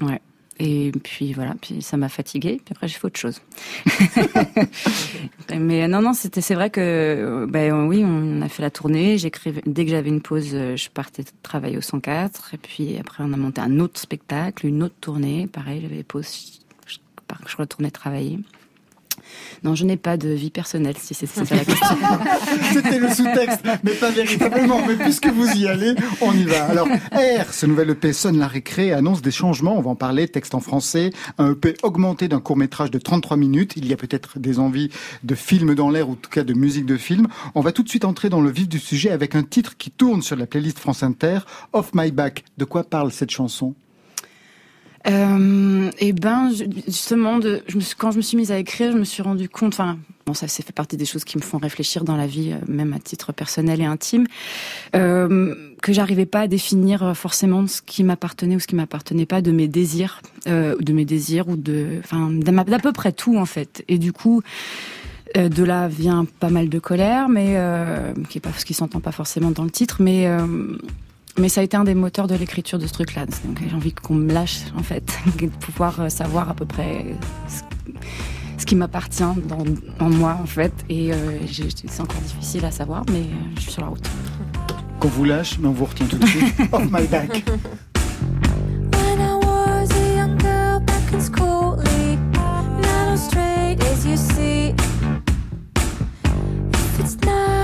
[0.00, 0.20] Ouais.
[0.58, 3.40] Et puis voilà, puis ça m'a fatiguée, puis après j'ai fait autre chose.
[5.58, 9.18] Mais non, non, c'était, c'est vrai que, euh, ben oui, on a fait la tournée.
[9.18, 13.24] J'écrivais dès que j'avais une pause, euh, je partais travailler au 104, et puis après
[13.24, 15.46] on a monté un autre spectacle, une autre tournée.
[15.46, 16.98] Pareil, j'avais des pauses, je,
[17.46, 18.38] je retournais travailler.
[19.62, 21.96] Non, je n'ai pas de vie personnelle, si c'est ça la question.
[22.72, 24.80] C'était le sous-texte, mais pas véritablement.
[24.86, 26.64] Mais puisque vous y allez, on y va.
[26.64, 29.76] Alors, R, ce nouvel EP sonne la récré, annonce des changements.
[29.76, 30.26] On va en parler.
[30.28, 33.74] Texte en français, un EP augmenté d'un court métrage de 33 minutes.
[33.76, 34.90] Il y a peut-être des envies
[35.22, 37.28] de film dans l'air, ou en tout cas de musique de film.
[37.54, 39.90] On va tout de suite entrer dans le vif du sujet avec un titre qui
[39.90, 41.40] tourne sur la playlist France Inter,
[41.72, 42.44] Off My Back.
[42.58, 43.74] De quoi parle cette chanson?
[45.08, 46.50] Euh, et ben,
[46.86, 47.40] justement,
[47.98, 50.48] quand je me suis mise à écrire, je me suis rendu compte, enfin, bon, ça,
[50.48, 52.98] c'est fait partie des choses qui me font réfléchir dans la vie, euh, même à
[52.98, 54.26] titre personnel et intime,
[54.94, 59.26] euh, que j'arrivais pas à définir euh, forcément ce qui m'appartenait ou ce qui m'appartenait
[59.26, 63.36] pas de mes désirs, euh, de mes désirs ou de, enfin, d'à peu près tout
[63.36, 63.84] en fait.
[63.88, 64.42] Et du coup.
[65.34, 67.56] de là vient pas mal de colère, mais
[68.28, 70.28] qui est pas ce qui s'entend pas forcément dans le titre, mais
[71.38, 73.26] mais ça a été un des moteurs de l'écriture de ce truc-là.
[73.26, 77.06] Donc j'ai envie qu'on me lâche, en fait, de pouvoir euh, savoir à peu près
[77.48, 77.62] ce,
[78.58, 79.64] ce qui m'appartient dans,
[79.98, 80.72] en moi, en fait.
[80.88, 84.08] Et euh, c'est encore difficile à savoir, mais euh, je suis sur la route.
[85.00, 86.54] Qu'on vous lâche, mais on vous retient tout de suite.
[86.72, 87.42] Off My Back.
[88.92, 91.76] When I was a young girl back in school,
[92.82, 94.74] not as straight as you see.
[96.74, 97.61] If it's not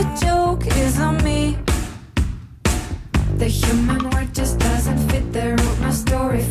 [0.00, 1.58] the joke is on me.
[3.36, 5.30] The human world just doesn't fit.
[5.32, 6.42] They wrote my story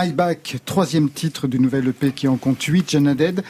[0.00, 3.42] My Back, troisième titre du nouvel EP qui en compte 8, Jana Dead.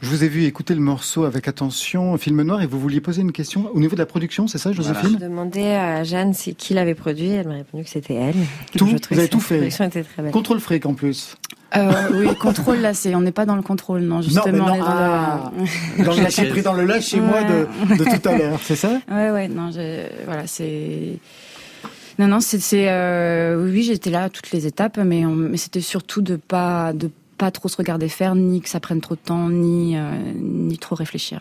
[0.00, 3.22] Je vous ai vu écouter le morceau avec attention, film noir, et vous vouliez poser
[3.22, 6.54] une question au niveau de la production, c'est ça, Je Joséphine demandais à Jeanne si-
[6.56, 7.28] qui l'avait produit.
[7.30, 8.34] Elle m'a répondu que c'était elle.
[8.76, 10.32] Tout Je Vous avez tout fait production était très belle.
[10.32, 11.36] Contrôle fric en plus.
[11.76, 14.46] Euh, oui, contrôle, là, c'est, on n'est pas dans le contrôle, non, justement.
[14.46, 15.52] non, mais non, on est dans ah,
[15.98, 18.76] le- dans le lâcher pris dans le lâcher moi de, de tout à l'heure, c'est
[18.76, 19.00] ça?
[19.10, 21.18] Ouais, ouais, non, je, voilà, c'est.
[22.18, 22.58] Non, non, c'est,
[22.90, 26.92] euh, oui, j'étais là à toutes les étapes, mais, on- mais c'était surtout de pas,
[26.92, 30.02] de pas trop se regarder faire, ni que ça prenne trop de temps, ni, euh,
[30.34, 31.40] ni trop réfléchir.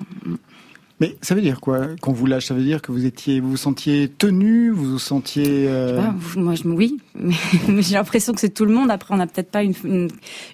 [0.99, 2.47] Mais ça veut dire quoi qu'on vous lâche?
[2.47, 5.99] Ça veut dire que vous étiez, vous vous sentiez tenu, Vous vous sentiez euh,
[6.35, 7.33] moi, je, oui, mais,
[7.81, 8.89] j'ai l'impression que c'est tout le monde.
[8.91, 10.09] Après, on n'a peut-être pas une, une,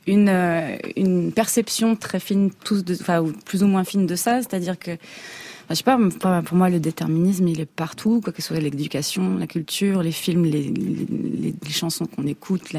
[0.08, 4.42] une, une perception très fine, tous, de, enfin, plus ou moins fine de ça.
[4.42, 4.92] C'est-à-dire que,
[5.70, 5.98] je sais pas,
[6.42, 10.12] pour moi, le déterminisme, il est partout, quoi que ce soit l'éducation, la culture, les
[10.12, 12.74] films, les, les, chansons qu'on écoute,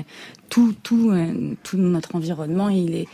[0.48, 3.08] tout, tout, euh, tout notre environnement, il est,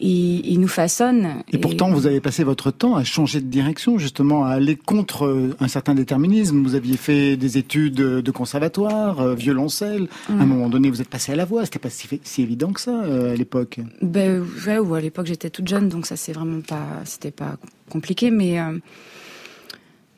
[0.00, 1.42] il, il nous façonne.
[1.52, 5.26] Et pourtant, vous avez passé votre temps à changer de direction, justement, à aller contre
[5.26, 6.62] euh, un certain déterminisme.
[6.62, 10.08] Vous aviez fait des études de conservatoire, euh, violoncelle.
[10.28, 10.48] À un Mm.
[10.48, 11.64] moment donné, vous êtes passé à la voix.
[11.64, 13.80] C'était pas si, si évident que ça euh, à l'époque.
[14.02, 17.56] Ben ouais, ou à l'époque j'étais toute jeune, donc ça c'est vraiment pas, c'était pas
[17.90, 18.78] compliqué, mais euh,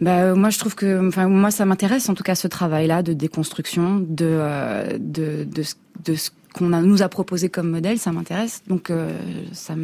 [0.00, 3.12] ben, moi je trouve que, enfin moi ça m'intéresse en tout cas ce travail-là de
[3.14, 5.74] déconstruction, de euh, de de, ce-
[6.04, 9.18] de ce qu'on a, nous a proposé comme modèle, ça m'intéresse, donc euh,
[9.52, 9.74] ça,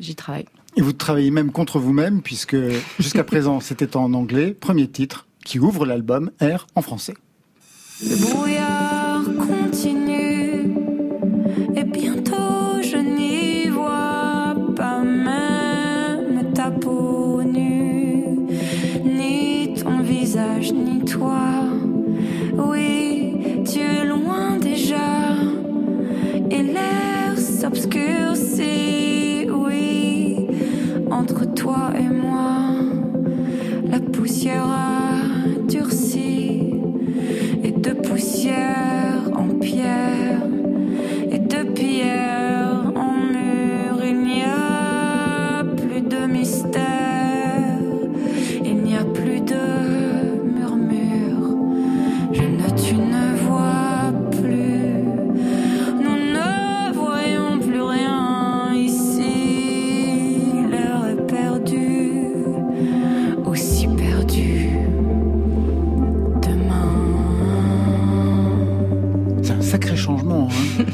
[0.00, 0.46] j'y travaille.
[0.76, 2.56] Et vous travaillez même contre vous-même, puisque
[2.98, 4.52] jusqu'à présent, c'était en anglais.
[4.52, 7.14] Premier titre qui ouvre l'album R en français.
[8.02, 8.99] Le brouillard
[34.44, 34.79] la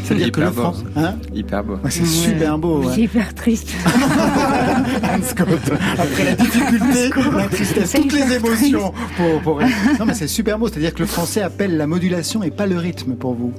[0.06, 0.62] C'est-à-dire que le beau.
[0.62, 0.84] France.
[0.96, 1.74] Hein Hyper beau.
[1.74, 2.82] Ouais, c'est super beau.
[2.84, 2.94] ouais.
[2.94, 3.70] C'est hyper triste.
[5.98, 8.92] Après la difficulté, la tristesse, toutes les émotions.
[9.16, 9.60] Pour, pour...
[9.60, 10.68] Non, mais c'est super beau.
[10.68, 13.52] C'est-à-dire que le français appelle la modulation et pas le rythme pour vous.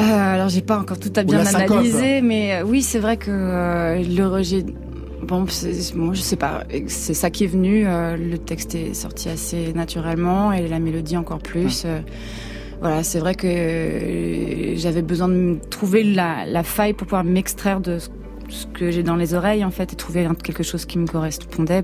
[0.00, 3.30] Euh, alors j'ai pas encore tout à bien analysé, mais euh, oui c'est vrai que
[3.30, 4.64] euh, le rejet.
[5.22, 5.46] Bon,
[5.94, 7.84] moi je sais pas, c'est ça qui est venu.
[7.86, 11.84] euh, le texte est sorti assez naturellement et la mélodie encore plus.
[11.86, 12.00] euh,
[12.84, 17.96] voilà, c'est vrai que euh, j'avais besoin de trouver la, faille pour pouvoir m'extraire de
[17.98, 21.82] ce, que j'ai dans les oreilles en fait et trouver quelque chose qui me correspondait.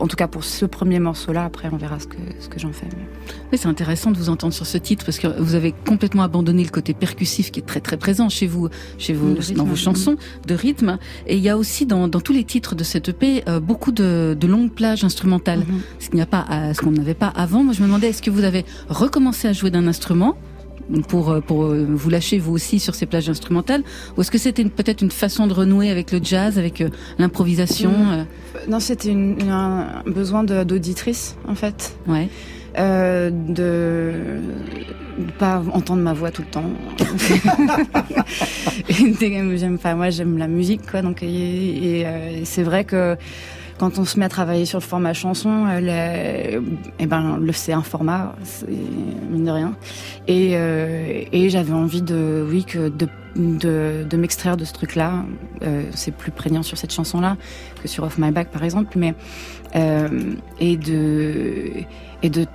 [0.00, 1.44] En tout cas pour ce premier morceau-là.
[1.44, 2.86] Après on verra ce que ce que j'en fais.
[2.96, 3.06] mais-
[3.52, 6.62] Oui, c'est intéressant de vous entendre sur ce titre parce que vous avez complètement abandonné
[6.64, 8.68] le côté percussif qui est très très présent chez vous,
[8.98, 10.98] chez vous rythme, dans vos chansons de rythme.
[11.26, 13.92] Et il y a aussi dans, dans tous les titres de cette EP euh, beaucoup
[13.92, 15.80] de, de longues plages instrumentales, Mhm.
[15.98, 17.64] ce qu'il n'y a pas, à- ce qu'on n'avait pas avant.
[17.64, 20.36] Moi, je me demandais est-ce que vous avez recommencé à jouer d'un instrument
[21.08, 23.82] pour euh, pour euh, vous lâcher vous aussi sur ces plages instrumentales
[24.16, 27.68] ou est-ce que c'était peut-être une façon de renouer avec le jazz, avec euh, l'improvisation
[27.88, 28.26] Mm.
[28.68, 31.96] Non, c'était un besoin d'auditrice en fait.
[32.06, 32.28] Ouais.
[32.78, 34.12] Euh, de
[35.18, 36.70] de pas entendre ma voix tout le temps.
[39.56, 41.02] J'aime pas, moi j'aime la musique quoi.
[41.02, 42.06] Donc et, et,
[42.44, 43.16] c'est vrai que
[43.78, 46.62] quand on se met à travailler sur le format chanson, euh, le-
[46.98, 48.34] eh ben c'est un format,
[49.30, 49.74] mine de rien.
[50.26, 52.88] Et, euh, et j'avais envie de, oui, que
[53.36, 55.24] de m'extraire de ce truc-là.
[55.62, 57.36] Euh, c'est plus prégnant sur cette chanson-là
[57.80, 59.14] que sur Off My Back par exemple, mais
[60.60, 61.84] et de
[62.22, 62.46] et de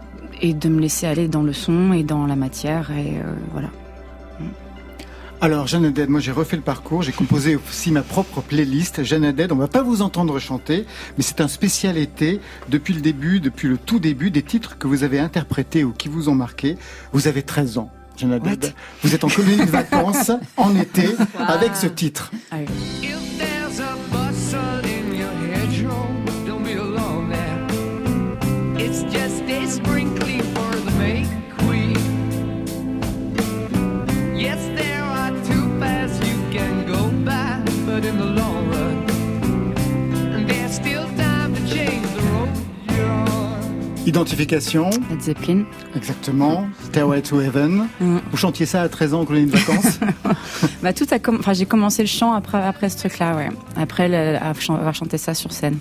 [0.42, 3.14] et de me laisser aller dans le son et dans la matière et
[3.52, 3.70] voilà.
[5.44, 9.04] Alors, Jeanne Haddad, moi j'ai refait le parcours, j'ai composé aussi ma propre playlist.
[9.04, 10.86] Jeanne Haddad, on va pas vous entendre chanter,
[11.18, 12.40] mais c'est un spécial été,
[12.70, 16.08] depuis le début, depuis le tout début, des titres que vous avez interprétés ou qui
[16.08, 16.78] vous ont marqué.
[17.12, 18.74] Vous avez 13 ans, Jeanne Haddad.
[19.02, 22.32] Vous êtes en colonie de vacances, en été, avec ce titre.
[22.54, 23.53] If
[44.18, 44.92] Identification.
[45.10, 45.64] Led Zeppelin.
[45.96, 46.68] Exactement.
[46.86, 47.88] Stairway to Heaven.
[48.00, 48.18] Mm.
[48.30, 50.00] Vous chantiez ça à 13 ans en colonie de vacances
[50.84, 53.50] Bah tout a comm- enfin j'ai commencé le chant après après ce truc-là, ouais.
[53.76, 55.80] Après le- avoir chanté ça sur scène.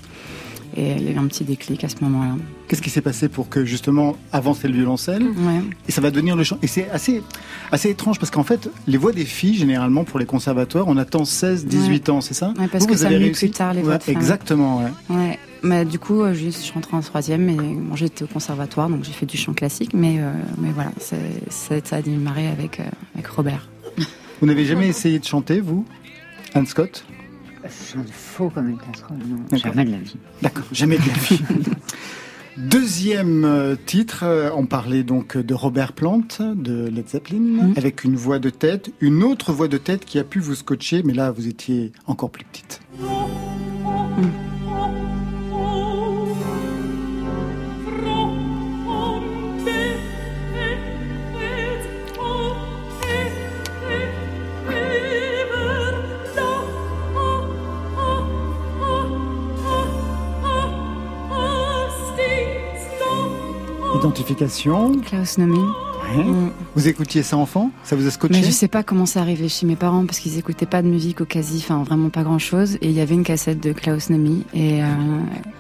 [0.77, 2.35] Et il y a eu un petit déclic à ce moment-là.
[2.69, 4.17] Qu'est-ce qui s'est passé pour que justement
[4.55, 5.61] c'était le violoncelle Ouais.
[5.89, 7.23] et ça va devenir le chant Et c'est assez,
[7.71, 11.25] assez étrange parce qu'en fait, les voix des filles, généralement pour les conservatoires, on attend
[11.25, 13.75] 16, 18 ans, c'est ça Ouais, parce Vous, que vous ça avez réussi plus tard
[13.75, 14.11] les voix Ouais, de.
[14.13, 15.17] Exactement, ouais.
[15.17, 15.39] Ouais.
[15.63, 19.05] Mais du coup, euh, je suis rentrée en troisième et bon, j'étais au conservatoire, donc
[19.05, 19.93] j'ai fait du chant classique.
[19.95, 23.69] Mais, euh, mais voilà, ça a démarré avec, euh, avec Robert.
[24.41, 25.85] Vous n'avez jamais essayé de chanter, vous
[26.55, 27.05] Anne Scott?
[27.69, 29.57] Faux comme une casserole, non.
[29.59, 30.17] Jamais de la vie.
[30.43, 31.41] D'accord, jamais de la vie.
[32.59, 37.75] Deuxième euh, titre, euh, on parlait donc de Robert Plant de Led Zeppelin, Mhm.
[37.79, 41.03] avec une voix de tête, une autre voix de tête qui a pu vous scotcher,
[41.03, 42.81] mais là vous étiez encore plus petite.
[64.03, 65.01] Identification.
[65.01, 65.61] Klaus Nomi.
[65.61, 66.25] Ouais.
[66.25, 66.51] Mm.
[66.75, 67.71] Vous écoutiez ça enfant?
[67.85, 68.35] Ça vous a scotché?
[68.35, 70.89] Mais je sais pas comment c'est arrivé chez mes parents parce qu'ils écoutaient pas de
[70.89, 72.75] musique au quasi, enfin vraiment pas grand chose.
[72.81, 74.87] Et il y avait une cassette de Klaus Nomi et, euh,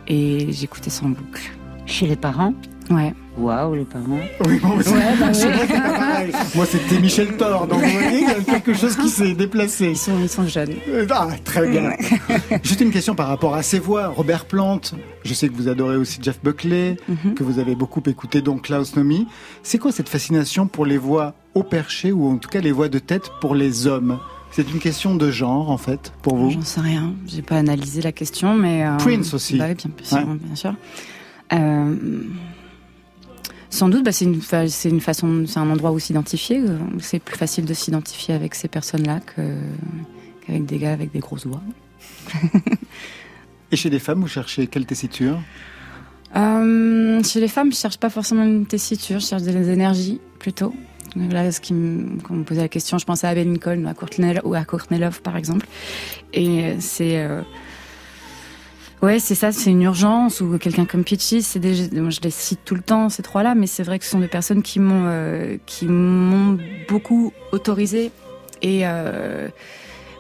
[0.09, 1.53] et j'écoutais ça en boucle.
[1.86, 2.53] Chez les parents?
[2.90, 3.14] Ouais.
[3.39, 4.05] Waouh, les parents.
[4.47, 4.55] Oui.
[4.55, 4.78] Ouais, bah
[5.33, 5.55] C'est ouais.
[5.68, 6.33] c'est pas pareil.
[6.55, 9.87] Moi, c'était Michel Thor, donc vous voyez, il y a quelque chose qui s'est déplacé.
[9.91, 10.74] Ils sont, ils sont jeunes.
[10.89, 11.93] Euh, Ah, très bien.
[12.62, 14.09] Juste une question par rapport à ces voix.
[14.09, 14.80] Robert Plant,
[15.24, 17.35] je sais que vous adorez aussi Jeff Buckley, Mhm.
[17.35, 19.26] que vous avez beaucoup écouté, donc Klaus Nomi.
[19.62, 22.89] C'est quoi cette fascination pour les voix au perché, ou en tout cas les voix
[22.89, 24.18] de tête pour les hommes?
[24.51, 26.51] C'est une question de genre, en fait, pour vous?
[26.51, 27.14] J'en sais rien.
[27.26, 29.57] J'ai pas analysé la question, mais euh, Prince aussi.
[29.57, 30.74] Bah oui, bien, sûr, bien sûr.
[31.55, 31.95] Euh,
[33.73, 36.59] sans doute, bah, c'est une, fa- c'est une façon, c'est un endroit où s'identifier.
[36.61, 39.43] euh, C'est plus facile de s'identifier avec ces personnes-là que
[40.47, 41.62] qu'avec des gars avec des grosses voix.
[43.73, 45.41] Et chez les femmes, vous cherchez quelle tessiture?
[46.37, 50.75] Euh, chez les femmes, je cherche pas forcément une tessiture, je cherche des énergies plutôt.
[51.16, 53.85] Là, ce qui me, quand on me posait la question, je pensais à Abel Lincoln
[53.85, 55.66] ou à Courtney, ou à Courtney Love, par exemple.
[56.33, 57.43] Et euh, c'est, euh,
[59.03, 62.30] ouais, c'est ça, c'est une urgence ou quelqu'un comme Peachy, c'est des, moi, je les
[62.30, 64.78] cite tout le temps ces trois-là, mais c'est vrai que ce sont des personnes qui
[64.80, 68.11] m'ont, euh, qui m'ont beaucoup autorisé
[68.62, 69.48] et euh,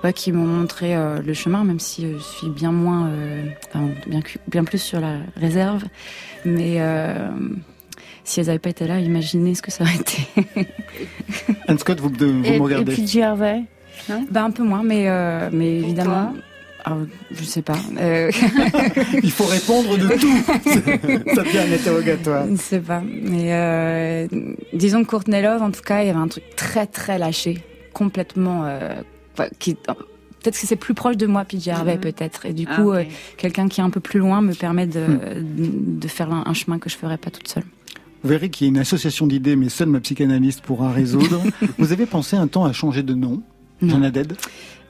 [0.04, 3.88] ouais, qui m'ont montré euh, le chemin, même si je suis bien moins, euh, enfin,
[4.48, 5.84] bien, plus sur la réserve.
[6.44, 7.28] Mais euh,
[8.24, 10.26] si elles n'avaient pas été là, imaginez ce que ça aurait été.
[11.68, 12.92] Anne Scott, vous, Et, me regardez.
[12.92, 13.62] et puis Gervais
[14.30, 16.34] bah, un peu moins, mais, euh, mais évidemment.
[16.84, 16.96] Ah,
[17.30, 17.76] je sais pas.
[18.00, 18.30] Euh,
[19.22, 20.36] Il faut répondre de tout.
[21.34, 22.46] Ça devient un interrogatoire.
[22.46, 23.02] je ne sais pas.
[23.04, 24.26] Mais euh,
[24.72, 27.62] disons que Courtney Love, en tout cas, il y avait un truc très très lâché,
[27.92, 28.64] complètement.
[28.64, 28.94] euh,
[29.34, 32.00] enfin, qui, peut-être que c'est plus proche de moi, PJ Harvey, Mhm.
[32.00, 32.46] peut-être.
[32.46, 33.04] Et du Ah, coup, euh,
[33.36, 35.04] quelqu'un qui est un peu plus loin me permet de,
[35.40, 37.64] de faire un, un chemin que je ferais pas toute seule.
[38.24, 41.42] Vous verrez qu'il y a une association d'idées, mais seule ma psychanalyste pourra résoudre.
[41.78, 43.40] vous avez pensé un temps à changer de nom?
[43.80, 44.34] Jeanne Haddad?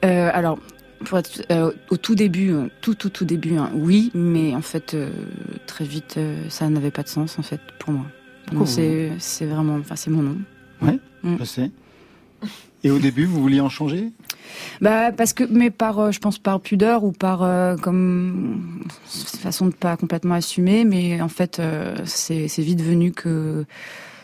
[0.05, 0.59] Euh, alors,
[1.03, 4.61] pour être, euh, au tout début, euh, tout tout tout début, hein, oui, mais en
[4.61, 5.09] fait, euh,
[5.67, 8.05] très vite, euh, ça n'avait pas de sens en fait pour moi.
[8.65, 10.37] C'est c'est vraiment, enfin c'est mon nom.
[10.81, 11.37] Ouais, Mm.
[11.39, 11.71] je sais.
[12.83, 14.11] Et au début, vous vouliez en changer?
[14.81, 19.73] Bah parce que, mais par, je pense par pudeur ou par euh, comme façon de
[19.73, 23.65] pas complètement assumer, mais en fait, euh, c'est vite venu que,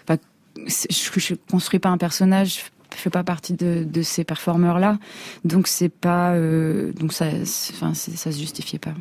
[0.03, 0.19] enfin,
[0.67, 2.65] je, je construis pas un personnage.
[2.95, 4.97] Je fais pas partie de, de ces performeurs-là,
[5.45, 7.27] donc c'est pas, euh, donc ça,
[7.71, 8.93] enfin, ça se justifiait pas.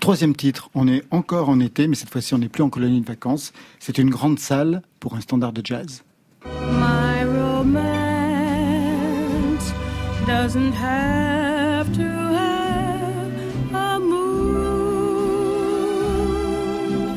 [0.00, 3.00] Troisième titre, on est encore en été, mais cette fois-ci on n'est plus en colonie
[3.00, 3.52] de vacances.
[3.80, 6.04] C'est une grande salle pour un standard de jazz.
[6.44, 7.82] My romance
[10.26, 13.32] doesn't have to have
[13.74, 14.78] a moon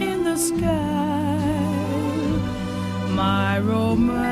[0.02, 0.66] in the sky.
[3.16, 4.31] My romance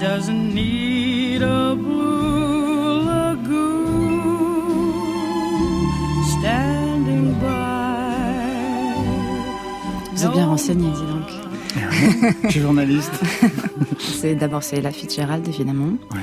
[0.00, 4.94] doesn't need a blue lagoon
[6.38, 7.46] standing by.
[10.14, 11.28] Vous êtes bien renseigné, dis donc.
[12.44, 13.12] Je suis journaliste.
[13.98, 15.92] C'est d'abord c'est la Fitzgerald évidemment.
[16.12, 16.18] Ouais.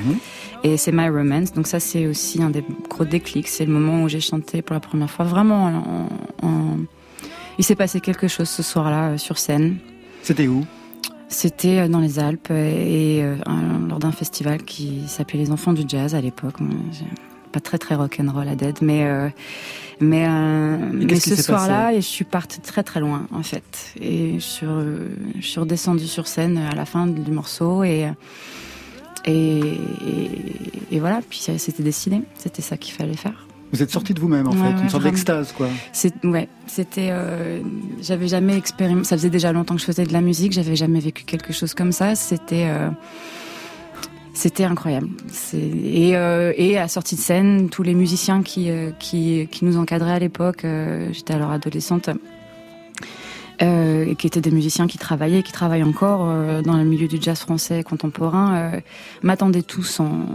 [0.63, 3.47] Et c'est My Romance, donc ça c'est aussi un des gros déclics.
[3.47, 5.23] C'est le moment où j'ai chanté pour la première fois.
[5.25, 5.65] Vraiment,
[6.41, 6.77] en- en-
[7.57, 9.77] il s'est passé quelque chose ce soir-là euh, sur scène.
[10.23, 10.65] C'était où?
[11.35, 13.35] C'était euh, dans les Alpes et euh,
[13.89, 16.55] lors d'un festival qui s'appelait Les Enfants du Jazz à l'époque.
[17.51, 19.27] Pas très très rock'n'roll à dead, mais euh,
[19.99, 23.93] mais euh, mais ce soir-là, et je suis partie très très loin en fait.
[23.99, 24.65] Et je suis,
[25.41, 28.09] je suis redescendue sur scène à la fin du morceau et
[29.25, 30.31] et, et,
[30.91, 31.19] et voilà.
[31.29, 32.21] Puis c'était décidé.
[32.37, 33.45] C'était ça qu'il fallait faire.
[33.75, 35.67] Vous êtes sorti de vous-même en Ouais, fait, ouais, une sorte d'extase quoi.
[35.91, 37.59] C'est ouais, c'était euh,
[38.01, 40.99] j'avais jamais expérimenté ça faisait déjà longtemps que je faisais de la musique, j'avais jamais
[40.99, 42.89] vécu quelque chose comme ça, c'était euh,
[44.33, 45.09] c'était incroyable.
[45.53, 48.69] Et euh, et à sortie de scène, tous les musiciens qui
[48.99, 50.65] qui qui nous encadraient à l'époque,
[51.11, 52.09] j'étais alors adolescente.
[53.61, 57.07] Euh, et qui étaient des musiciens qui travaillaient, qui travaillent encore euh, dans le milieu
[57.07, 58.79] du jazz français contemporain, euh,
[59.23, 60.25] m'attendaient tous en,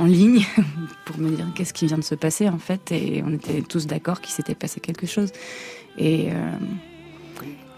[0.00, 0.44] en ligne
[1.04, 2.90] pour me dire qu'est-ce qui vient de se passer en fait.
[2.92, 5.30] Et on était tous d'accord qu'il s'était passé quelque chose.
[5.98, 6.56] Et, euh,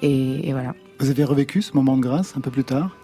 [0.02, 0.74] et et voilà.
[0.98, 2.96] Vous avez revécu ce moment de grâce un peu plus tard?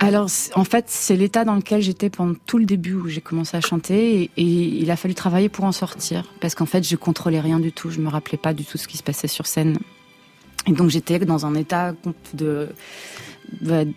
[0.00, 3.56] Alors en fait c'est l'état dans lequel j'étais pendant tout le début où j'ai commencé
[3.56, 4.22] à chanter.
[4.22, 6.32] Et, et il a fallu travailler pour en sortir.
[6.40, 8.86] Parce qu'en fait je contrôlais rien du tout, je me rappelais pas du tout ce
[8.88, 9.76] qui se passait sur scène.
[10.66, 11.94] Et donc j'étais dans un état
[12.34, 12.68] de,
[13.60, 13.88] de-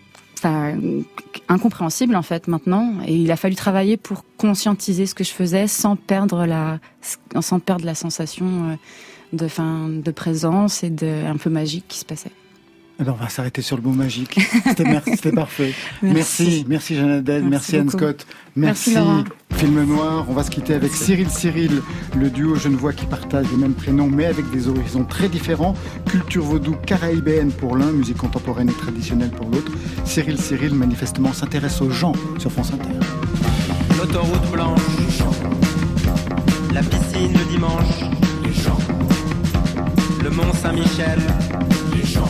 [1.48, 5.66] incompréhensible en fait maintenant et il a fallu travailler pour conscientiser ce que je faisais
[5.66, 6.78] sans perdre la
[7.40, 8.74] sans perdre la sensation euh,
[9.32, 12.32] de fin de présence et de un peu magique qui se passait.
[13.00, 14.38] Alors on va s'arrêter sur le mot magique.
[14.68, 15.72] C'était mer- c'était parfait.
[16.02, 16.64] Merci.
[16.66, 17.98] Merci, merci Jeanne merci, Merci Anne beaucoup.
[17.98, 18.96] Scott, Merci.
[19.56, 20.26] Film Noir.
[20.28, 21.82] On va se quitter avec Cyril Cyril,
[22.16, 25.74] le duo genevois qui partage les mêmes prénoms mais avec des horizons très différents.
[26.06, 29.72] Culture vaudou caraïbéenne pour l'un, musique contemporaine et traditionnelle pour l'autre.
[30.04, 32.98] Cyril Cyril manifestement s'intéresse aux gens sur France Inter.
[33.98, 34.80] L'autoroute blanche,
[36.72, 38.00] la piscine le dimanche,
[38.44, 38.78] les gens.
[40.22, 41.18] Le Mont Saint-Michel,
[41.96, 42.28] les gens.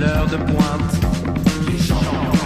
[0.00, 0.94] L'heure de pointe,
[1.68, 2.39] les gens.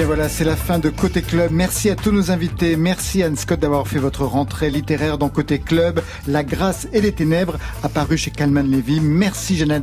[0.00, 1.50] Bien voilà, c'est la fin de Côté Club.
[1.52, 2.76] Merci à tous nos invités.
[2.76, 6.00] Merci Anne Scott d'avoir fait votre rentrée littéraire dans Côté Club.
[6.26, 9.00] La grâce et les ténèbres, apparu chez Calman Levy.
[9.00, 9.82] Merci Jeanne.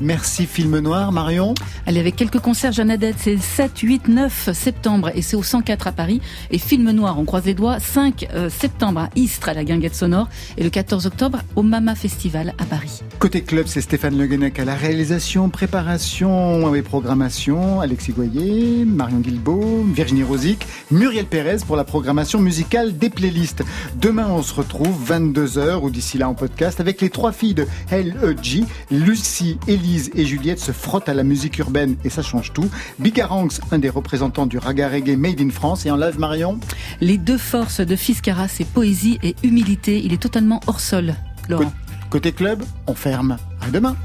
[0.00, 1.54] Merci Film Noir, Marion?
[1.86, 5.86] Allez, avec quelques concerts, Jeanne c'est le 7, 8, 9 septembre et c'est au 104
[5.86, 6.20] à Paris.
[6.50, 9.94] Et Film Noir, on croise les doigts, 5 euh, septembre à Istres, à la Guinguette
[9.94, 10.28] Sonore.
[10.58, 13.02] Et le 14 octobre au Mama Festival à Paris.
[13.24, 17.80] Côté Club, c'est Stéphane Le Guenec à la réalisation, préparation et programmation.
[17.80, 23.64] Alexis Goyer, Marion Guilbault Baum, Virginie Rosic, Muriel Pérez pour la programmation musicale des playlists.
[23.98, 27.66] Demain, on se retrouve 22h ou d'ici là en podcast avec les trois filles de
[27.90, 28.66] LEG.
[28.90, 32.68] Lucie, Élise et Juliette se frottent à la musique urbaine et ça change tout.
[32.98, 36.60] Bigaranx, un des représentants du raga reggae made in France et en live Marion?
[37.00, 40.02] Les deux forces de Fiscara, c'est poésie et humilité.
[40.04, 41.14] Il est totalement hors sol,
[41.48, 41.72] Laurent.
[42.14, 43.36] Côté club, on ferme.
[43.60, 43.96] À demain.